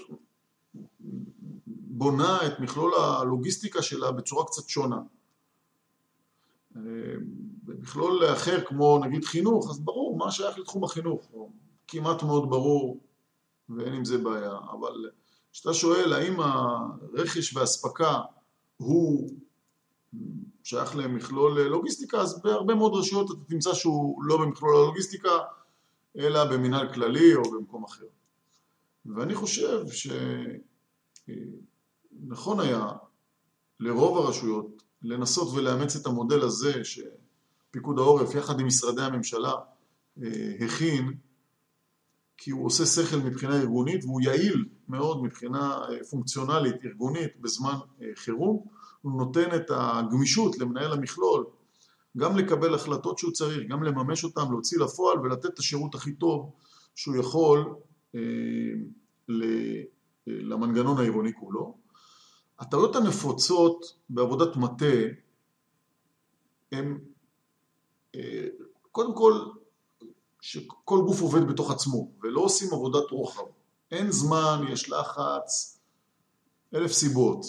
בונה 1.67 2.47
את 2.47 2.59
מכלול 2.59 2.93
הלוגיסטיקה 2.93 3.81
שלה 3.81 4.11
בצורה 4.11 4.45
קצת 4.45 4.69
שונה. 4.69 5.01
במכלול 7.63 8.33
אחר 8.33 8.65
כמו 8.65 8.99
נגיד 9.05 9.25
חינוך, 9.25 9.69
אז 9.69 9.79
ברור 9.79 10.17
מה 10.17 10.31
שייך 10.31 10.59
לתחום 10.59 10.83
החינוך, 10.83 11.31
כמעט 11.87 12.23
מאוד 12.23 12.49
ברור 12.49 12.99
ואין 13.69 13.93
עם 13.93 14.05
זה 14.05 14.17
בעיה, 14.17 14.57
אבל 14.71 15.09
כשאתה 15.51 15.73
שואל 15.73 16.13
האם 16.13 16.39
הרכש 16.39 17.55
והאספקה 17.55 18.21
הוא 18.77 19.29
שייך 20.67 20.95
למכלול 20.95 21.61
לוגיסטיקה, 21.61 22.21
אז 22.21 22.41
בהרבה 22.41 22.75
מאוד 22.75 22.93
רשויות 22.95 23.31
אתה 23.31 23.39
תמצא 23.49 23.73
שהוא 23.73 24.23
לא 24.23 24.37
במכלול 24.37 24.75
הלוגיסטיקה, 24.75 25.29
אלא 26.17 26.45
במנהל 26.45 26.93
כללי 26.93 27.35
או 27.35 27.51
במקום 27.51 27.83
אחר. 27.83 28.05
ואני 29.05 29.35
חושב 29.35 29.85
שנכון 32.21 32.59
היה 32.59 32.87
לרוב 33.79 34.17
הרשויות 34.17 34.83
לנסות 35.01 35.47
ולאמץ 35.53 35.95
את 35.95 36.05
המודל 36.05 36.41
הזה 36.41 36.73
שפיקוד 36.83 37.99
העורף 37.99 38.35
יחד 38.35 38.59
עם 38.59 38.67
משרדי 38.67 39.01
הממשלה 39.01 39.53
אה, 40.23 40.55
הכין, 40.65 41.17
כי 42.37 42.51
הוא 42.51 42.65
עושה 42.65 42.85
שכל 42.85 43.17
מבחינה 43.17 43.55
ארגונית 43.55 44.05
והוא 44.05 44.21
יעיל 44.21 44.65
מאוד 44.89 45.23
מבחינה 45.23 45.77
אה, 45.89 46.03
פונקציונלית 46.09 46.75
ארגונית 46.85 47.39
בזמן 47.41 47.75
אה, 48.01 48.07
חירום 48.15 48.65
הוא 49.01 49.11
נותן 49.17 49.55
את 49.55 49.65
הגמישות 49.69 50.57
למנהל 50.57 50.93
המכלול 50.93 51.45
גם 52.17 52.37
לקבל 52.37 52.73
החלטות 52.73 53.17
שהוא 53.17 53.31
צריך, 53.31 53.67
גם 53.69 53.83
לממש 53.83 54.23
אותן, 54.23 54.41
להוציא 54.49 54.79
לפועל 54.79 55.19
ולתת 55.19 55.45
את 55.45 55.59
השירות 55.59 55.95
הכי 55.95 56.13
טוב 56.13 56.51
שהוא 56.95 57.15
יכול 57.15 57.75
אה, 58.15 58.21
אה, 59.29 59.81
למנגנון 60.27 60.97
העירוני 60.97 61.33
כולו. 61.33 61.77
הטעויות 62.59 62.95
הנפוצות 62.95 63.85
בעבודת 64.09 64.55
מטה 64.55 64.95
הן 66.71 66.97
אה, 68.15 68.47
קודם 68.91 69.15
כל 69.15 69.41
שכל 70.41 70.99
גוף 71.05 71.21
עובד 71.21 71.47
בתוך 71.47 71.71
עצמו 71.71 72.11
ולא 72.23 72.41
עושים 72.41 72.73
עבודת 72.73 73.11
רוחב. 73.11 73.43
אין 73.91 74.11
זמן, 74.11 74.65
יש 74.69 74.89
לחץ, 74.89 75.79
אלף 76.75 76.91
סיבות. 76.91 77.45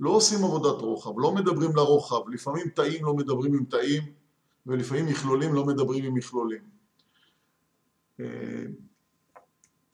לא 0.00 0.10
עושים 0.10 0.44
עבודת 0.44 0.80
רוחב, 0.80 1.18
לא 1.18 1.32
מדברים 1.32 1.76
לרוחב, 1.76 2.28
לפעמים 2.28 2.68
תאים 2.68 3.04
לא 3.04 3.14
מדברים 3.14 3.54
עם 3.54 3.64
תאים 3.64 4.02
ולפעמים 4.66 5.06
מכלולים 5.06 5.54
לא 5.54 5.64
מדברים 5.64 6.04
עם 6.04 6.14
מכלולים. 6.14 6.62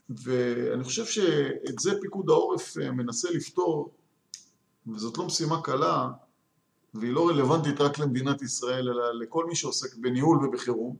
ואני 0.09 0.85
חושב 0.85 1.04
שאת 1.04 1.78
זה 1.78 2.00
פיקוד 2.00 2.31
העורף 2.31 2.76
מנסה 2.76 3.31
לפתור 3.31 3.95
וזאת 4.87 5.19
לא 5.19 5.26
משימה 5.26 5.62
קלה 5.62 6.11
והיא 6.95 7.12
לא 7.12 7.28
רלוונטית 7.28 7.81
רק 7.81 7.99
למדינת 7.99 8.43
ישראל 8.43 8.88
אלא 8.88 9.14
לכל 9.14 9.45
מי 9.47 9.54
שעוסק 9.54 9.97
בניהול 9.97 10.47
ובחירום. 10.47 10.97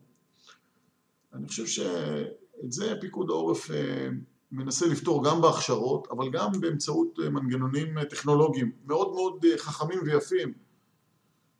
אני 1.35 1.49
חושב 1.49 1.67
שאת 1.67 2.73
זה 2.73 2.95
פיקוד 3.01 3.31
העורף 3.31 3.71
אה, 3.71 4.09
מנסה 4.53 4.87
לפתור 4.87 5.25
גם 5.25 5.41
בהכשרות, 5.41 6.09
אבל 6.11 6.31
גם 6.31 6.61
באמצעות 6.61 7.19
אה, 7.23 7.31
מנגנונים 7.31 7.99
אה, 7.99 8.05
טכנולוגיים 8.05 8.73
מאוד 8.87 9.13
מאוד 9.13 9.45
חכמים 9.57 9.99
ויפים 10.05 10.53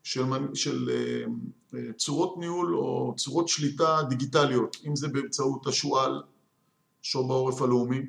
של, 0.03 0.23
של 0.55 0.91
צורות 1.97 2.39
ניהול 2.39 2.77
או 2.77 3.15
צורות 3.17 3.49
שליטה 3.49 4.03
דיגיטליות, 4.09 4.77
אם 4.87 4.97
זה 4.97 5.09
באמצעות 5.09 5.67
השועל, 5.67 6.23
שוב 7.03 7.31
העורף 7.31 7.63
הלאומי, 7.63 8.03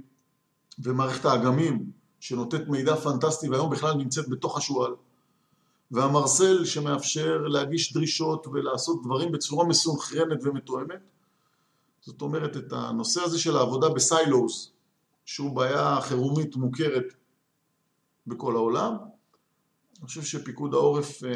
ומערכת 0.80 1.26
האגמים 1.26 1.92
שנותנת 2.20 2.68
מידע 2.68 2.96
פנטסטי 2.96 3.50
והיום 3.50 3.70
בכלל 3.70 3.94
נמצאת 3.94 4.30
בתוך 4.30 4.58
השועל, 4.58 4.92
והמרסל 5.92 6.66
שמאפשר 6.66 7.38
להגיש 7.38 7.94
דרישות 7.94 8.48
ולעשות 8.48 9.04
דברים 9.04 9.32
בצורה 9.32 9.66
מסונכרנת 9.66 10.40
ומתואמת. 10.44 11.15
זאת 12.06 12.22
אומרת, 12.22 12.58
את 12.58 12.74
הנושא 12.74 13.22
הזה 13.22 13.40
של 13.40 13.58
העבודה 13.58 13.90
בסיילוס, 13.90 14.72
שהוא 15.26 15.56
בעיה 15.56 16.02
חירומית 16.02 16.56
מוכרת 16.56 17.14
בכל 18.28 18.56
העולם. 18.56 18.96
אני 20.00 20.08
חושב 20.08 20.22
שפיקוד 20.22 20.74
העורף 20.74 21.24
אה, 21.24 21.30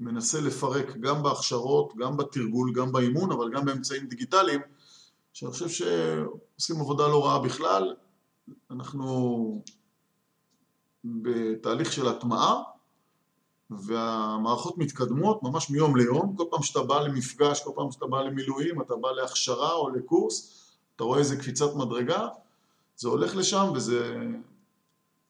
מנסה 0.00 0.40
לפרק 0.40 0.96
גם 0.96 1.22
בהכשרות, 1.22 1.92
גם 1.96 2.16
בתרגול, 2.16 2.72
גם 2.74 2.92
באימון, 2.92 3.32
אבל 3.32 3.50
גם 3.52 3.64
באמצעים 3.64 4.06
דיגיטליים, 4.06 4.60
שאני 5.32 5.52
חושב 5.52 5.68
שעושים 5.68 6.80
עבודה 6.80 7.08
לא 7.08 7.26
רעה 7.26 7.38
בכלל. 7.38 7.94
אנחנו 8.70 9.62
בתהליך 11.04 11.92
של 11.92 12.08
הטמעה, 12.08 12.62
והמערכות 13.86 14.78
מתקדמות 14.78 15.42
ממש 15.42 15.70
מיום 15.70 15.96
ליום, 15.96 16.36
כל 16.36 16.44
פעם 16.50 16.62
שאתה 16.62 16.82
בא 16.82 17.00
למפגש, 17.00 17.64
כל 17.64 17.70
פעם 17.74 17.90
שאתה 17.90 18.06
בא 18.06 18.22
למילואים, 18.22 18.82
אתה 18.82 18.96
בא 18.96 19.10
להכשרה 19.10 19.72
או 19.72 19.90
לקורס, 19.90 20.62
אתה 20.96 21.04
רואה 21.04 21.18
איזה 21.18 21.36
קפיצת 21.36 21.74
מדרגה, 21.76 22.28
זה 22.96 23.08
הולך 23.08 23.36
לשם 23.36 23.66
וזה, 23.74 24.16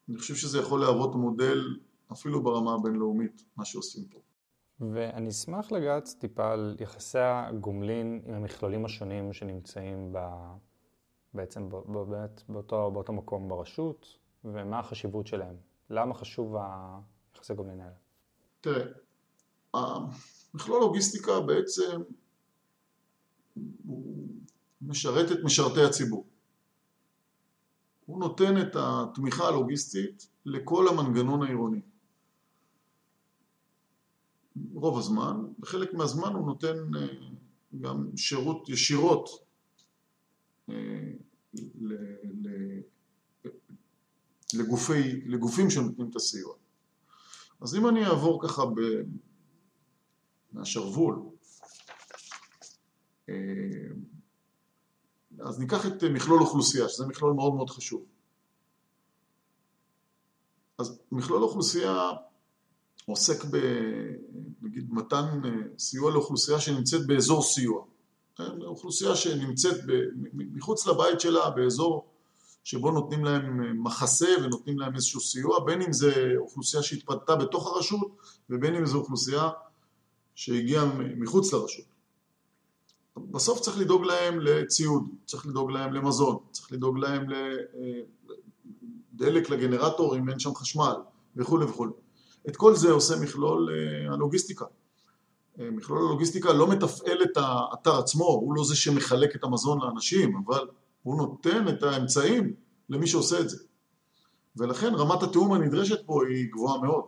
אני 0.08 0.18
חושב 0.18 0.34
שזה 0.34 0.58
יכול 0.58 0.80
להוות 0.80 1.14
מודל 1.14 1.76
אפילו 2.12 2.42
ברמה 2.42 2.74
הבינלאומית, 2.74 3.44
מה 3.56 3.64
שעושים 3.64 4.04
פה. 4.04 4.18
ואני 4.80 5.28
אשמח 5.28 5.72
לגעת 5.72 6.14
טיפה 6.18 6.52
על 6.52 6.76
יחסי 6.80 7.18
הגומלין 7.18 8.22
עם 8.26 8.34
המכלולים 8.34 8.84
השונים 8.84 9.32
שנמצאים 9.32 10.12
ב... 10.12 10.18
בעצם 11.34 11.68
באמת 11.68 12.42
באותו, 12.48 12.90
באותו 12.90 13.12
מקום 13.12 13.48
ברשות, 13.48 14.06
ומה 14.44 14.78
החשיבות 14.78 15.26
שלהם. 15.26 15.56
למה 15.90 16.14
חשוב 16.14 16.56
היחסי 16.56 17.54
גומלין 17.54 17.80
האלה? 17.80 18.01
תראה, 18.62 18.84
המכלול 19.74 20.80
לוגיסטיקה 20.80 21.40
בעצם 21.40 22.00
משרת 24.82 25.32
את 25.32 25.38
משרתי 25.44 25.82
הציבור. 25.82 26.26
הוא 28.06 28.20
נותן 28.20 28.60
את 28.62 28.76
התמיכה 28.76 29.48
הלוגיסטית 29.48 30.26
לכל 30.46 30.88
המנגנון 30.88 31.42
העירוני. 31.42 31.80
רוב 34.74 34.98
הזמן, 34.98 35.36
בחלק 35.58 35.94
מהזמן 35.94 36.32
הוא 36.32 36.46
נותן 36.46 36.76
אה, 36.96 37.06
גם 37.80 38.16
שירות 38.16 38.68
ישירות 38.68 39.28
אה, 40.70 41.12
לגופי, 44.54 45.20
לגופים 45.26 45.70
שנותנים 45.70 46.10
את 46.10 46.16
הסיוע. 46.16 46.54
אז 47.62 47.74
אם 47.74 47.88
אני 47.88 48.06
אעבור 48.06 48.42
ככה 48.42 48.66
ב... 48.66 48.80
מהשרוול, 50.52 51.18
אה, 53.28 53.34
אז 55.40 55.58
ניקח 55.58 55.86
את 55.86 56.04
מכלול 56.04 56.40
אוכלוסייה, 56.40 56.88
שזה 56.88 57.06
מכלול 57.06 57.32
מאוד 57.32 57.54
מאוד 57.54 57.70
חשוב. 57.70 58.04
אז 60.78 60.98
מכלול 61.12 61.42
אוכלוסייה 61.42 62.10
עוסק 63.06 63.44
ב... 63.44 63.56
נגיד 64.62 64.92
מתן 64.92 65.40
אה, 65.44 65.50
סיוע 65.78 66.10
לאוכלוסייה 66.10 66.60
שנמצאת 66.60 67.06
באזור 67.06 67.42
סיוע. 67.42 67.84
אוכלוסייה 68.64 69.16
שנמצאת 69.16 69.86
ב... 69.86 69.92
מחוץ 70.32 70.86
לבית 70.86 71.20
שלה, 71.20 71.50
באזור 71.50 72.11
שבו 72.64 72.90
נותנים 72.90 73.24
להם 73.24 73.62
אה, 73.62 73.72
מחסה 73.72 74.28
ונותנים 74.44 74.78
להם 74.78 74.94
איזשהו 74.94 75.20
סיוע, 75.20 75.64
בין 75.64 75.82
אם 75.82 75.92
זה 75.92 76.32
אוכלוסייה 76.36 76.82
שהתפתתה 76.82 77.36
בתוך 77.36 77.66
הרשות 77.66 78.16
ובין 78.50 78.74
אם 78.74 78.86
זו 78.86 78.98
אוכלוסייה 78.98 79.50
שהגיעה 80.34 80.84
מחוץ 81.16 81.52
לרשות. 81.52 81.84
בסוף 83.16 83.60
צריך 83.60 83.78
לדאוג 83.78 84.04
להם 84.04 84.40
לציוד, 84.40 85.04
צריך 85.26 85.46
לדאוג 85.46 85.70
להם 85.70 85.92
למזון, 85.92 86.36
צריך 86.50 86.72
לדאוג 86.72 86.98
להם 86.98 87.26
לדלק 89.14 89.50
אה, 89.50 89.56
לגנרטור 89.56 90.16
אם 90.16 90.28
אין 90.28 90.38
שם 90.38 90.54
חשמל 90.54 90.94
וכולי 91.36 91.64
וכולי. 91.64 91.92
את 92.48 92.56
כל 92.56 92.74
זה 92.74 92.90
עושה 92.90 93.16
מכלול 93.20 93.70
אה, 93.70 94.14
הלוגיסטיקה. 94.14 94.64
מכלול 95.58 95.98
הלוגיסטיקה 95.98 96.52
לא 96.52 96.68
מתפעל 96.68 97.22
את 97.22 97.36
האתר 97.36 97.98
עצמו, 97.98 98.24
הוא 98.24 98.54
לא 98.54 98.64
זה 98.64 98.76
שמחלק 98.76 99.36
את 99.36 99.44
המזון 99.44 99.80
לאנשים, 99.82 100.36
אבל 100.46 100.66
הוא 101.02 101.16
נותן 101.16 101.68
את 101.68 101.82
האמצעים 101.82 102.54
למי 102.88 103.06
שעושה 103.06 103.40
את 103.40 103.48
זה. 103.50 103.56
ולכן 104.56 104.94
רמת 104.94 105.22
התיאום 105.22 105.52
הנדרשת 105.52 106.06
פה 106.06 106.26
היא 106.28 106.52
גבוהה 106.52 106.82
מאוד. 106.82 107.04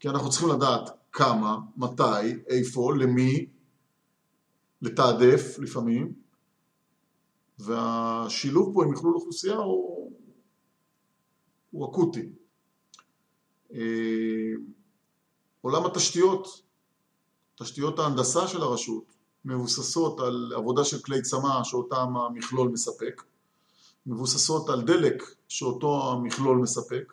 כי 0.00 0.08
אנחנו 0.08 0.30
צריכים 0.30 0.48
לדעת 0.48 0.90
כמה, 1.12 1.58
מתי, 1.76 2.32
איפה, 2.48 2.92
למי, 2.96 3.46
לתעדף 4.82 5.58
לפעמים, 5.58 6.12
והשילוב 7.58 8.74
פה 8.74 8.84
עם 8.84 8.90
מכלול 8.90 9.14
אוכלוסייה 9.14 9.56
הוא, 9.56 10.12
הוא 11.70 11.90
אקוטי. 11.90 12.32
אה, 13.72 14.52
עולם 15.60 15.86
התשתיות, 15.86 16.62
תשתיות 17.54 17.98
ההנדסה 17.98 18.48
של 18.48 18.62
הרשות, 18.62 19.11
מבוססות 19.44 20.20
על 20.20 20.52
עבודה 20.56 20.84
של 20.84 21.02
כלי 21.02 21.22
צמא 21.22 21.64
שאותם 21.64 22.16
המכלול 22.16 22.68
מספק, 22.68 23.22
מבוססות 24.06 24.68
על 24.68 24.82
דלק 24.82 25.22
שאותו 25.48 26.12
המכלול 26.12 26.56
מספק, 26.56 27.12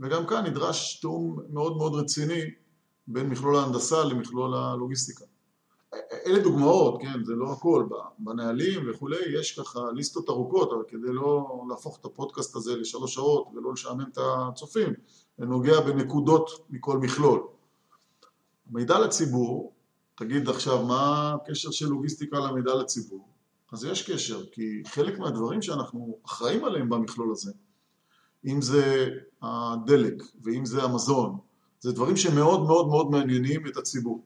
וגם 0.00 0.26
כאן 0.26 0.46
נדרש 0.46 1.00
תיאום 1.00 1.40
מאוד 1.52 1.76
מאוד 1.76 1.94
רציני 1.94 2.40
בין 3.08 3.28
מכלול 3.28 3.56
ההנדסה 3.56 4.04
למכלול 4.04 4.54
הלוגיסטיקה. 4.54 5.24
אלה 6.26 6.38
דוגמאות, 6.38 7.00
כן, 7.02 7.24
זה 7.24 7.34
לא 7.34 7.52
הכל, 7.52 7.86
בנהלים 8.18 8.90
וכולי 8.90 9.38
יש 9.40 9.58
ככה 9.58 9.80
ליסטות 9.94 10.28
ארוכות, 10.28 10.72
אבל 10.72 10.82
כדי 10.88 11.12
לא 11.12 11.62
להפוך 11.68 11.98
את 12.00 12.04
הפודקאסט 12.04 12.56
הזה 12.56 12.76
לשלוש 12.76 13.14
שעות 13.14 13.48
ולא 13.54 13.72
לשעמם 13.72 14.04
את 14.12 14.18
הצופים, 14.20 14.92
זה 15.38 15.46
נוגע 15.46 15.80
בנקודות 15.80 16.50
מכל 16.70 16.98
מכלול. 16.98 17.46
מידע 18.70 18.98
לציבור 18.98 19.72
תגיד 20.16 20.48
עכשיו 20.48 20.86
מה 20.86 21.32
הקשר 21.34 21.70
של 21.70 21.86
לוגיסטיקה 21.86 22.38
למידע 22.38 22.74
לציבור? 22.74 23.28
אז 23.72 23.84
יש 23.84 24.10
קשר, 24.10 24.46
כי 24.52 24.82
חלק 24.86 25.18
מהדברים 25.18 25.62
שאנחנו 25.62 26.18
אחראים 26.26 26.64
עליהם 26.64 26.88
במכלול 26.88 27.32
הזה, 27.32 27.52
אם 28.46 28.62
זה 28.62 29.08
הדלק 29.42 30.22
ואם 30.42 30.64
זה 30.64 30.82
המזון, 30.82 31.38
זה 31.80 31.92
דברים 31.92 32.16
שמאוד 32.16 32.62
מאוד 32.62 32.88
מאוד 32.88 33.10
מעניינים 33.10 33.66
את 33.66 33.76
הציבור. 33.76 34.24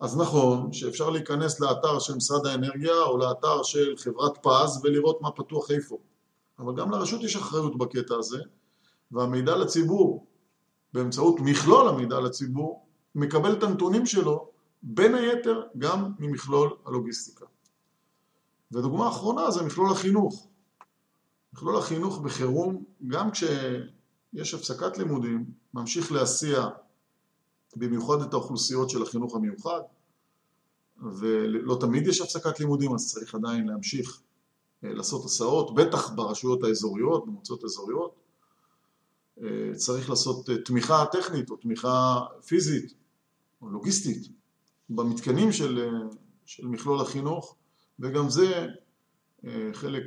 אז 0.00 0.16
נכון 0.16 0.72
שאפשר 0.72 1.10
להיכנס 1.10 1.60
לאתר 1.60 1.98
של 1.98 2.14
משרד 2.14 2.46
האנרגיה 2.46 3.02
או 3.02 3.18
לאתר 3.18 3.62
של 3.62 3.94
חברת 3.96 4.38
פז 4.42 4.80
ולראות 4.82 5.22
מה 5.22 5.30
פתוח 5.30 5.70
איפה. 5.70 5.98
אבל 6.58 6.74
גם 6.76 6.90
לרשות 6.90 7.22
יש 7.22 7.36
אחריות 7.36 7.78
בקטע 7.78 8.14
הזה, 8.16 8.38
והמידע 9.12 9.56
לציבור, 9.56 10.26
באמצעות 10.92 11.40
מכלול 11.40 11.88
המידע 11.88 12.20
לציבור, 12.20 12.86
מקבל 13.14 13.52
את 13.52 13.62
הנתונים 13.62 14.06
שלו 14.06 14.53
בין 14.86 15.14
היתר 15.14 15.62
גם 15.78 16.12
ממכלול 16.18 16.76
הלוגיסטיקה. 16.86 17.44
ודוגמה 18.72 19.08
אחרונה 19.08 19.50
זה 19.50 19.62
מכלול 19.62 19.92
החינוך. 19.92 20.48
מכלול 21.52 21.76
החינוך 21.76 22.18
בחירום, 22.18 22.84
גם 23.06 23.30
כשיש 23.30 24.54
הפסקת 24.54 24.98
לימודים, 24.98 25.44
ממשיך 25.74 26.12
להסיע 26.12 26.68
במיוחד 27.76 28.20
את 28.22 28.32
האוכלוסיות 28.32 28.90
של 28.90 29.02
החינוך 29.02 29.34
המיוחד, 29.34 29.80
ולא 31.02 31.76
תמיד 31.80 32.06
יש 32.06 32.20
הפסקת 32.20 32.60
לימודים, 32.60 32.94
אז 32.94 33.12
צריך 33.12 33.34
עדיין 33.34 33.68
להמשיך 33.68 34.20
אה, 34.84 34.94
לעשות 34.94 35.24
הסעות, 35.24 35.74
בטח 35.74 36.10
ברשויות 36.10 36.64
האזוריות, 36.64 37.26
במועצות 37.26 37.62
האזוריות. 37.62 38.14
אה, 39.42 39.74
צריך 39.76 40.10
לעשות 40.10 40.50
אה, 40.50 40.58
תמיכה 40.58 41.04
טכנית 41.12 41.50
או 41.50 41.56
תמיכה 41.56 42.20
פיזית 42.46 42.94
או 43.62 43.68
לוגיסטית 43.68 44.28
במתקנים 44.88 45.52
של, 45.52 45.98
של 46.44 46.66
מכלול 46.66 47.00
החינוך, 47.00 47.56
וגם 47.98 48.30
זה 48.30 48.66
אה, 49.44 49.70
חלק 49.72 50.02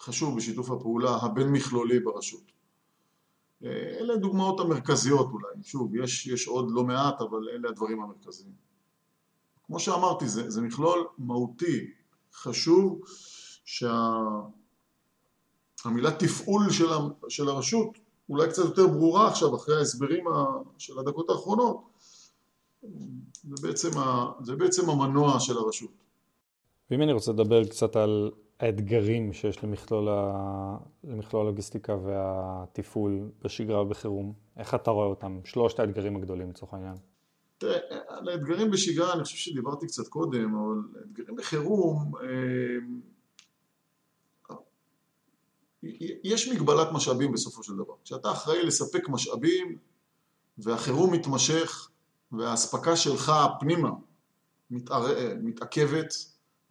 חשוב 0.00 0.36
בשיתוף 0.36 0.70
הפעולה 0.70 1.16
הבין-מכלולי 1.16 2.00
ברשות. 2.00 2.52
אה, 3.64 3.68
אלה 4.00 4.14
הדוגמאות 4.14 4.60
המרכזיות 4.60 5.28
אולי, 5.32 5.62
שוב, 5.62 5.96
יש, 5.96 6.26
יש 6.26 6.46
עוד 6.46 6.70
לא 6.70 6.84
מעט, 6.84 7.20
אבל 7.20 7.48
אלה 7.48 7.68
הדברים 7.68 8.02
המרכזיים. 8.02 8.52
כמו 9.66 9.80
שאמרתי, 9.80 10.28
זה, 10.28 10.50
זה 10.50 10.62
מכלול 10.62 11.06
מהותי, 11.18 11.90
חשוב, 12.34 13.00
שהמילה 13.64 14.00
שה... 16.10 16.16
תפעול 16.18 16.70
של. 16.70 16.88
של 17.28 17.48
הרשות 17.48 17.98
אולי 18.28 18.48
קצת 18.48 18.64
יותר 18.64 18.86
ברורה 18.86 19.28
עכשיו 19.28 19.56
אחרי 19.56 19.76
ההסברים 19.76 20.24
של 20.78 20.98
הדקות 20.98 21.30
האחרונות, 21.30 21.82
זה 23.42 23.66
בעצם, 23.66 23.98
ה, 23.98 24.32
זה 24.42 24.56
בעצם 24.56 24.90
המנוע 24.90 25.40
של 25.40 25.58
הרשות. 25.58 25.90
ואם 26.90 27.02
אני 27.02 27.12
רוצה 27.12 27.32
לדבר 27.32 27.64
קצת 27.64 27.96
על 27.96 28.30
האתגרים 28.60 29.32
שיש 29.32 29.64
למכלול, 29.64 30.08
ה... 30.08 30.76
למכלול 31.04 31.46
הלוגיסטיקה 31.46 31.96
והתפעול 31.96 33.30
בשגרה 33.44 33.82
ובחירום, 33.82 34.32
איך 34.56 34.74
אתה 34.74 34.90
רואה 34.90 35.06
אותם? 35.06 35.40
שלושת 35.44 35.78
האתגרים 35.80 36.16
הגדולים 36.16 36.50
לצורך 36.50 36.74
העניין. 36.74 36.96
תראה, 37.58 37.78
על 38.08 38.28
האתגרים 38.28 38.70
בשגרה 38.70 39.12
אני 39.12 39.24
חושב 39.24 39.36
שדיברתי 39.36 39.86
קצת 39.86 40.08
קודם, 40.08 40.54
אבל 40.54 41.02
אתגרים 41.04 41.36
בחירום, 41.36 42.12
אה, 42.22 42.28
יש 46.24 46.48
מגבלת 46.48 46.88
משאבים 46.92 47.32
בסופו 47.32 47.62
של 47.62 47.72
דבר. 47.76 47.94
כשאתה 48.04 48.30
אחראי 48.32 48.62
לספק 48.62 49.08
משאבים 49.08 49.78
והחירום 50.58 51.14
מתמשך, 51.14 51.90
והאספקה 52.32 52.96
שלך 52.96 53.32
פנימה. 53.60 53.90
מתעכבת, 55.42 56.14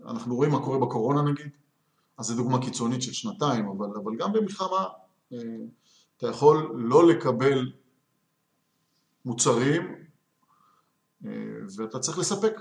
אנחנו 0.06 0.36
רואים 0.36 0.52
מה 0.52 0.64
קורה 0.64 0.80
בקורונה 0.80 1.22
נגיד, 1.22 1.50
אז 2.18 2.26
זו 2.26 2.36
דוגמה 2.36 2.62
קיצונית 2.62 3.02
של 3.02 3.14
שנתיים, 3.14 3.68
אבל, 3.68 3.88
אבל 4.04 4.16
גם 4.18 4.34
במלחמה 4.34 4.88
אה, 5.34 5.38
אתה 6.18 6.28
יכול 6.28 6.72
לא 6.76 7.08
לקבל 7.08 7.72
מוצרים 9.26 9.96
אה, 11.26 11.32
ואתה 11.78 12.00
צריך 12.00 12.18
לספק. 12.18 12.54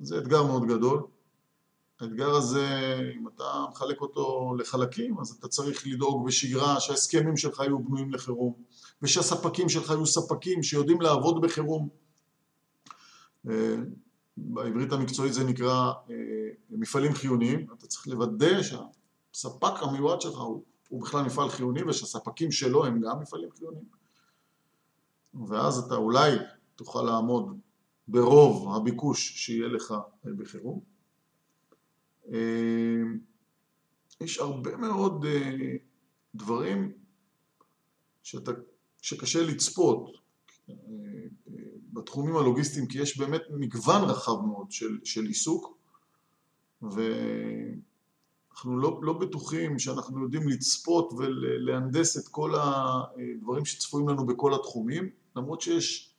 זה 0.00 0.18
אתגר 0.18 0.42
מאוד 0.42 0.64
גדול. 0.64 1.06
האתגר 2.00 2.30
הזה, 2.30 2.98
אם 3.16 3.28
אתה 3.28 3.64
מחלק 3.70 4.00
אותו 4.00 4.54
לחלקים, 4.58 5.20
אז 5.20 5.30
אתה 5.30 5.48
צריך 5.48 5.86
לדאוג 5.86 6.26
בשגרה 6.26 6.80
שההסכמים 6.80 7.36
שלך 7.36 7.60
יהיו 7.60 7.78
בנויים 7.78 8.12
לחירום, 8.12 8.54
ושהספקים 9.02 9.68
שלך 9.68 9.90
יהיו 9.90 10.06
ספקים 10.06 10.62
שיודעים 10.62 11.00
לעבוד 11.00 11.40
בחירום. 11.42 11.88
אה, 13.48 13.76
בעברית 14.36 14.92
המקצועית 14.92 15.34
זה 15.34 15.44
נקרא 15.44 15.92
אה, 16.10 16.14
מפעלים 16.70 17.14
חיוניים, 17.14 17.66
אתה 17.78 17.86
צריך 17.86 18.06
לוודא 18.08 18.62
שהספק 18.62 19.82
המיועד 19.82 20.20
שלך 20.20 20.38
הוא, 20.38 20.62
הוא 20.88 21.02
בכלל 21.02 21.22
מפעל 21.22 21.48
חיוני 21.48 21.82
ושהספקים 21.82 22.52
שלו 22.52 22.84
הם 22.84 23.00
גם 23.00 23.20
מפעלים 23.20 23.48
חיוניים. 23.58 23.84
ואז 25.48 25.78
אתה 25.78 25.94
אולי 25.94 26.36
תוכל 26.76 27.02
לעמוד 27.02 27.58
ברוב 28.08 28.76
הביקוש 28.76 29.32
שיהיה 29.36 29.68
לך 29.68 29.94
בחירום. 30.24 30.97
אה, 32.32 33.02
יש 34.20 34.38
הרבה 34.38 34.76
מאוד 34.76 35.24
אה, 35.24 35.76
דברים 36.34 36.92
שאתה, 38.22 38.52
שקשה 39.02 39.42
לצפות 39.42 40.10
אה, 40.70 40.74
בתחומים 41.92 42.36
הלוגיסטיים 42.36 42.86
כי 42.86 42.98
יש 42.98 43.18
באמת 43.18 43.42
מגוון 43.50 44.02
רחב 44.02 44.40
מאוד 44.46 44.70
של, 44.70 44.98
של 45.04 45.24
עיסוק 45.24 45.78
ואנחנו 46.82 47.78
לא, 48.78 49.00
לא 49.02 49.12
בטוחים 49.12 49.78
שאנחנו 49.78 50.22
יודעים 50.22 50.48
לצפות 50.48 51.12
ולהנדס 51.18 52.16
את 52.18 52.28
כל 52.28 52.54
הדברים 52.54 53.64
שצפויים 53.64 54.08
לנו 54.08 54.26
בכל 54.26 54.54
התחומים 54.54 55.10
למרות 55.36 55.60
שיש 55.60 56.14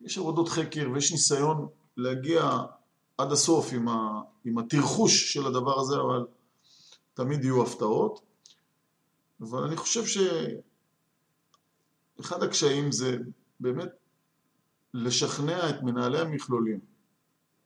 יש 0.00 0.18
עבודות 0.18 0.48
חקר 0.48 0.90
ויש 0.94 1.12
ניסיון 1.12 1.68
להגיע 1.96 2.50
עד 3.18 3.32
הסוף 3.32 3.72
עם, 3.72 3.88
ה, 3.88 4.20
עם 4.44 4.58
התרחוש 4.58 5.32
של 5.32 5.46
הדבר 5.46 5.80
הזה, 5.80 5.94
אבל 5.96 6.26
תמיד 7.14 7.44
יהיו 7.44 7.62
הפתעות. 7.62 8.20
אבל 9.40 9.62
אני 9.62 9.76
חושב 9.76 10.24
שאחד 12.16 12.42
הקשיים 12.42 12.92
זה 12.92 13.16
באמת 13.60 13.88
לשכנע 14.94 15.70
את 15.70 15.82
מנהלי 15.82 16.20
המכלולים, 16.20 16.80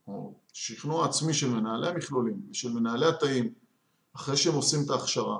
או 0.06 0.34
שכנוע 0.52 1.06
עצמי 1.06 1.34
של 1.34 1.48
מנהלי 1.48 1.88
המכלולים 1.88 2.46
ושל 2.50 2.72
מנהלי 2.72 3.06
התאים, 3.06 3.54
אחרי 4.16 4.36
שהם 4.36 4.54
עושים 4.54 4.80
את 4.84 4.90
ההכשרה 4.90 5.38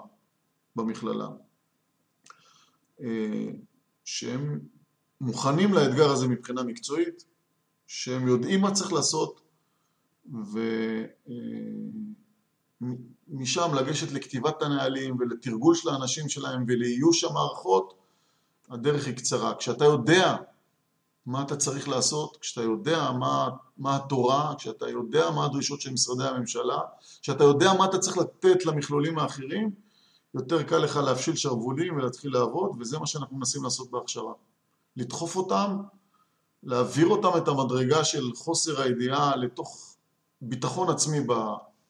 במכללה, 0.77 1.29
אה, 3.01 3.51
שהם 4.05 4.61
מוכנים 5.20 5.75
לאתגר 5.75 6.11
הזה 6.11 6.29
מבחינה 6.29 6.62
מקצועית, 6.62 7.25
שהם 7.87 8.29
יודעים 8.29 8.61
מה 8.61 8.72
צריך 8.72 8.92
לעשות, 8.92 9.41
ומשם 13.28 13.74
לגשת 13.74 14.12
לכתיבת 14.12 14.62
הנהלים 14.62 15.16
ולתרגול 15.18 15.74
של 15.74 15.88
האנשים 15.88 16.28
שלהם 16.28 16.64
ולאיוש 16.68 17.24
המערכות, 17.24 17.94
הדרך 18.70 19.06
היא 19.06 19.16
קצרה. 19.16 19.54
כשאתה 19.54 19.85
יודע 19.85 20.37
מה 21.26 21.42
אתה 21.42 21.56
צריך 21.56 21.88
לעשות, 21.88 22.37
כשאתה 22.40 22.62
יודע 22.62 23.11
מה, 23.11 23.48
מה 23.78 23.96
התורה, 23.96 24.54
כשאתה 24.58 24.88
יודע 24.88 25.30
מה 25.30 25.44
הדרישות 25.44 25.80
של 25.80 25.92
משרדי 25.92 26.24
הממשלה, 26.24 26.78
כשאתה 27.22 27.44
יודע 27.44 27.72
מה 27.72 27.85
אתה 27.85 27.98
צריך 27.98 28.18
לתת 28.18 28.66
למכלולים 28.66 29.18
האחרים, 29.18 29.70
יותר 30.35 30.62
קל 30.62 30.78
לך 30.78 30.96
להפשיל 30.96 31.37
שרוולים 31.37 31.96
ולהתחיל 31.96 32.32
לעבוד, 32.32 32.72
וזה 32.80 32.98
מה 32.98 33.06
שאנחנו 33.06 33.37
מנסים 33.37 33.64
לעשות 33.64 33.90
בהכשרה. 33.90 34.32
לדחוף 34.96 35.37
אותם, 35.37 35.76
להעביר 36.62 37.06
אותם 37.06 37.30
את 37.37 37.48
המדרגה 37.48 38.04
של 38.04 38.30
חוסר 38.35 38.80
הידיעה 38.80 39.37
לתוך 39.37 39.91
ביטחון 40.42 40.90
עצמי 40.90 41.20
ב, 41.20 41.33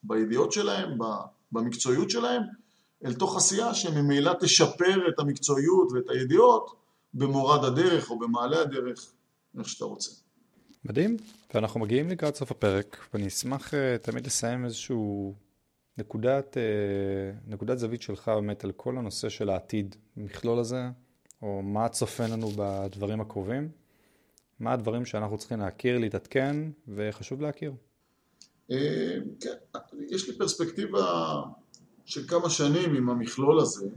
בידיעות 0.03 0.53
שלהם, 0.53 0.99
ב, 0.99 1.05
במקצועיות 1.53 2.11
שלהם, 2.11 2.43
אל 3.05 3.15
תוך 3.15 3.37
עשייה 3.37 3.75
שממילא 3.75 4.33
תשפר 4.41 5.09
את 5.09 5.19
המקצועיות 5.19 5.93
ואת 5.93 6.11
הידיעות 6.11 6.75
במורד 7.15 7.65
הדרך 7.65 8.11
או 8.11 8.19
במעלה 8.19 8.61
הדרך, 8.61 9.13
איך 9.59 9.69
שאתה 9.69 9.85
רוצה. 9.85 10.11
מדהים, 10.85 11.17
ואנחנו 11.55 11.81
מגיעים 11.81 12.09
לקראת 12.09 12.37
סוף 12.37 12.51
הפרק, 12.51 13.09
ואני 13.15 13.27
אשמח 13.27 13.75
uh, 13.75 13.77
תמיד 14.03 14.27
לסיים 14.27 14.65
איזשהו 14.65 15.35
נקודת, 15.99 16.57
uh, 16.57 17.51
נקודת 17.51 17.79
זווית 17.79 18.03
שלך 18.03 18.29
באמת 18.29 18.65
על 18.65 18.73
כל 18.73 18.99
הנושא 18.99 19.29
של 19.29 19.51
העתיד, 19.51 19.97
המכלול 20.17 20.59
הזה, 20.59 20.83
או 21.43 21.63
מה 21.63 21.89
צופן 21.89 22.31
לנו 22.31 22.51
בדברים 22.57 23.21
הקרובים, 23.21 23.69
מה 24.61 24.73
הדברים 24.73 25.05
שאנחנו 25.05 25.39
צריכים 25.39 25.61
להכיר, 25.61 25.99
להתעדכן, 25.99 26.57
וחשוב 26.89 27.41
להכיר. 27.41 27.73
אה, 28.71 29.19
כן, 29.41 29.79
יש 30.09 30.29
לי 30.29 30.39
פרספקטיבה 30.39 31.35
של 32.05 32.29
כמה 32.29 32.51
שנים 32.51 32.95
עם 32.95 33.09
המכלול 33.09 33.61
הזה, 33.61 33.89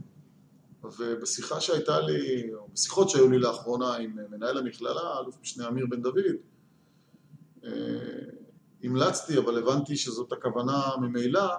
ובשיחה 0.83 1.61
שהייתה 1.61 1.99
לי, 1.99 2.53
או 2.53 2.67
בשיחות 2.73 3.09
שהיו 3.09 3.29
לי 3.29 3.39
לאחרונה 3.39 3.95
עם 3.95 4.17
מנהל 4.31 4.57
המכללה, 4.57 5.19
אלוף 5.19 5.41
משנה 5.41 5.67
אמיר 5.67 5.85
בן 5.89 6.01
דוד, 6.01 6.17
אה, 7.63 7.69
המלצתי, 8.83 9.37
אבל 9.37 9.57
הבנתי 9.57 9.97
שזאת 9.97 10.31
הכוונה 10.31 10.81
ממילא, 11.01 11.53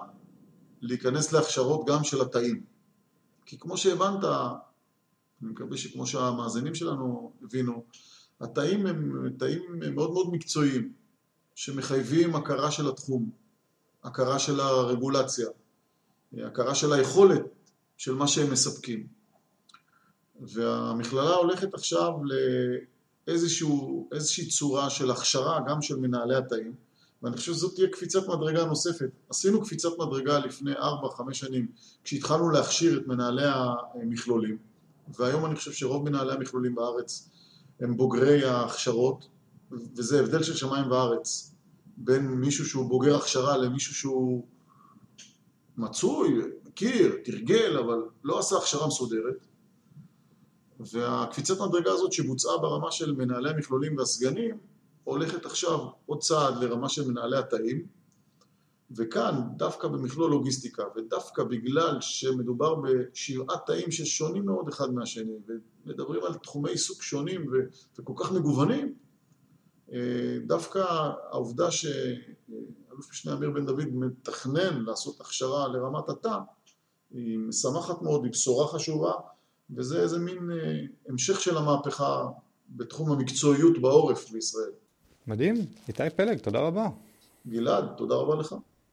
להיכנס 0.81 1.31
להכשרות 1.31 1.87
גם 1.87 2.03
של 2.03 2.21
התאים. 2.21 2.63
כי 3.45 3.59
כמו 3.59 3.77
שהבנת, 3.77 4.23
אני 4.23 5.49
מקווה 5.49 5.77
שכמו 5.77 6.07
שהמאזינים 6.07 6.75
שלנו 6.75 7.33
הבינו, 7.43 7.83
התאים 8.41 8.87
הם 8.87 9.29
תאים 9.37 9.61
מאוד 9.79 10.11
מאוד 10.11 10.33
מקצועיים. 10.33 10.93
שמחייבים 11.57 12.35
הכרה 12.35 12.71
של 12.71 12.89
התחום, 12.89 13.29
הכרה 14.03 14.39
של 14.39 14.59
הרגולציה, 14.59 15.47
הכרה 16.37 16.75
של 16.75 16.93
היכולת 16.93 17.41
של 17.97 18.13
מה 18.13 18.27
שהם 18.27 18.51
מספקים. 18.51 19.07
והמכללה 20.41 21.35
הולכת 21.35 21.73
עכשיו 21.73 22.11
לאיזושהי 23.27 24.47
צורה 24.49 24.89
של 24.89 25.11
הכשרה 25.11 25.59
גם 25.67 25.81
של 25.81 25.95
מנהלי 25.95 26.35
התאים, 26.35 26.75
ואני 27.23 27.37
חושב 27.37 27.53
שזאת 27.53 27.75
תהיה 27.75 27.87
קפיצת 27.87 28.27
מדרגה 28.27 28.65
נוספת. 28.65 29.09
עשינו 29.29 29.61
קפיצת 29.61 29.89
מדרגה 29.99 30.39
לפני 30.39 30.73
4-5 30.73 31.33
שנים 31.33 31.67
כשהתחלנו 32.03 32.49
להכשיר 32.49 32.99
את 32.99 33.07
מנהלי 33.07 33.45
המכלולים, 33.45 34.57
והיום 35.17 35.45
אני 35.45 35.55
חושב 35.55 35.71
שרוב 35.71 36.09
מנהלי 36.09 36.33
המכלולים 36.33 36.75
בארץ 36.75 37.29
הם 37.79 37.97
בוגרי 37.97 38.45
ההכשרות, 38.45 39.27
וזה 39.71 40.19
הבדל 40.19 40.43
של 40.43 40.55
שמיים 40.55 40.91
וארץ 40.91 41.55
בין 41.97 42.27
מישהו 42.27 42.65
שהוא 42.65 42.89
בוגר 42.89 43.15
הכשרה 43.15 43.57
למישהו 43.57 43.95
שהוא 43.95 44.47
מצוי, 45.77 46.41
מכיר, 46.67 47.15
תרגל, 47.23 47.77
אבל 47.77 48.01
לא 48.23 48.39
עשה 48.39 48.57
הכשרה 48.57 48.87
מסודרת. 48.87 49.47
והקפיצת 50.79 51.61
מדרגה 51.61 51.91
הזאת 51.91 52.11
שבוצעה 52.11 52.57
ברמה 52.57 52.91
של 52.91 53.15
מנהלי 53.15 53.49
המכלולים 53.49 53.97
והסגנים 53.97 54.57
הולכת 55.03 55.45
עכשיו 55.45 55.79
עוד 56.05 56.21
צעד 56.21 56.63
לרמה 56.63 56.89
של 56.89 57.11
מנהלי 57.11 57.37
התאים 57.37 57.85
וכאן 58.91 59.41
דווקא 59.57 59.87
במכלול 59.87 60.31
לוגיסטיקה 60.31 60.83
ודווקא 60.95 61.43
בגלל 61.43 61.97
שמדובר 62.01 62.75
בשבעת 62.75 63.65
תאים 63.65 63.91
ששונים 63.91 64.45
מאוד 64.45 64.67
אחד 64.67 64.93
מהשני 64.93 65.37
ומדברים 65.85 66.23
על 66.23 66.33
תחומי 66.33 66.69
עיסוק 66.69 67.03
שונים 67.03 67.45
וכל 67.99 68.13
כך 68.15 68.31
מגוונים 68.31 68.93
דווקא 70.45 70.79
העובדה 71.31 71.71
שאלוף 71.71 73.09
משנה 73.09 73.33
אמיר 73.33 73.49
בן 73.49 73.65
דוד 73.65 73.87
מתכנן 73.93 74.83
לעשות 74.85 75.21
הכשרה 75.21 75.67
לרמת 75.67 76.09
התא 76.09 76.37
היא 77.11 77.37
משמחת 77.39 78.01
מאוד, 78.01 78.23
היא 78.23 78.31
בשורה 78.31 78.67
חשובה 78.67 79.11
וזה 79.75 80.01
איזה 80.01 80.19
מין 80.19 80.51
אה, 80.51 80.79
המשך 81.09 81.41
של 81.41 81.57
המהפכה 81.57 82.27
בתחום 82.69 83.11
המקצועיות 83.11 83.81
בעורף 83.81 84.29
בישראל. 84.29 84.71
מדהים, 85.27 85.55
איתי 85.87 86.09
פלג, 86.15 86.39
תודה 86.39 86.59
רבה. 86.59 86.89
גלעד, 87.47 87.85
תודה 87.97 88.15
רבה 88.15 88.35
לך. 88.35 88.55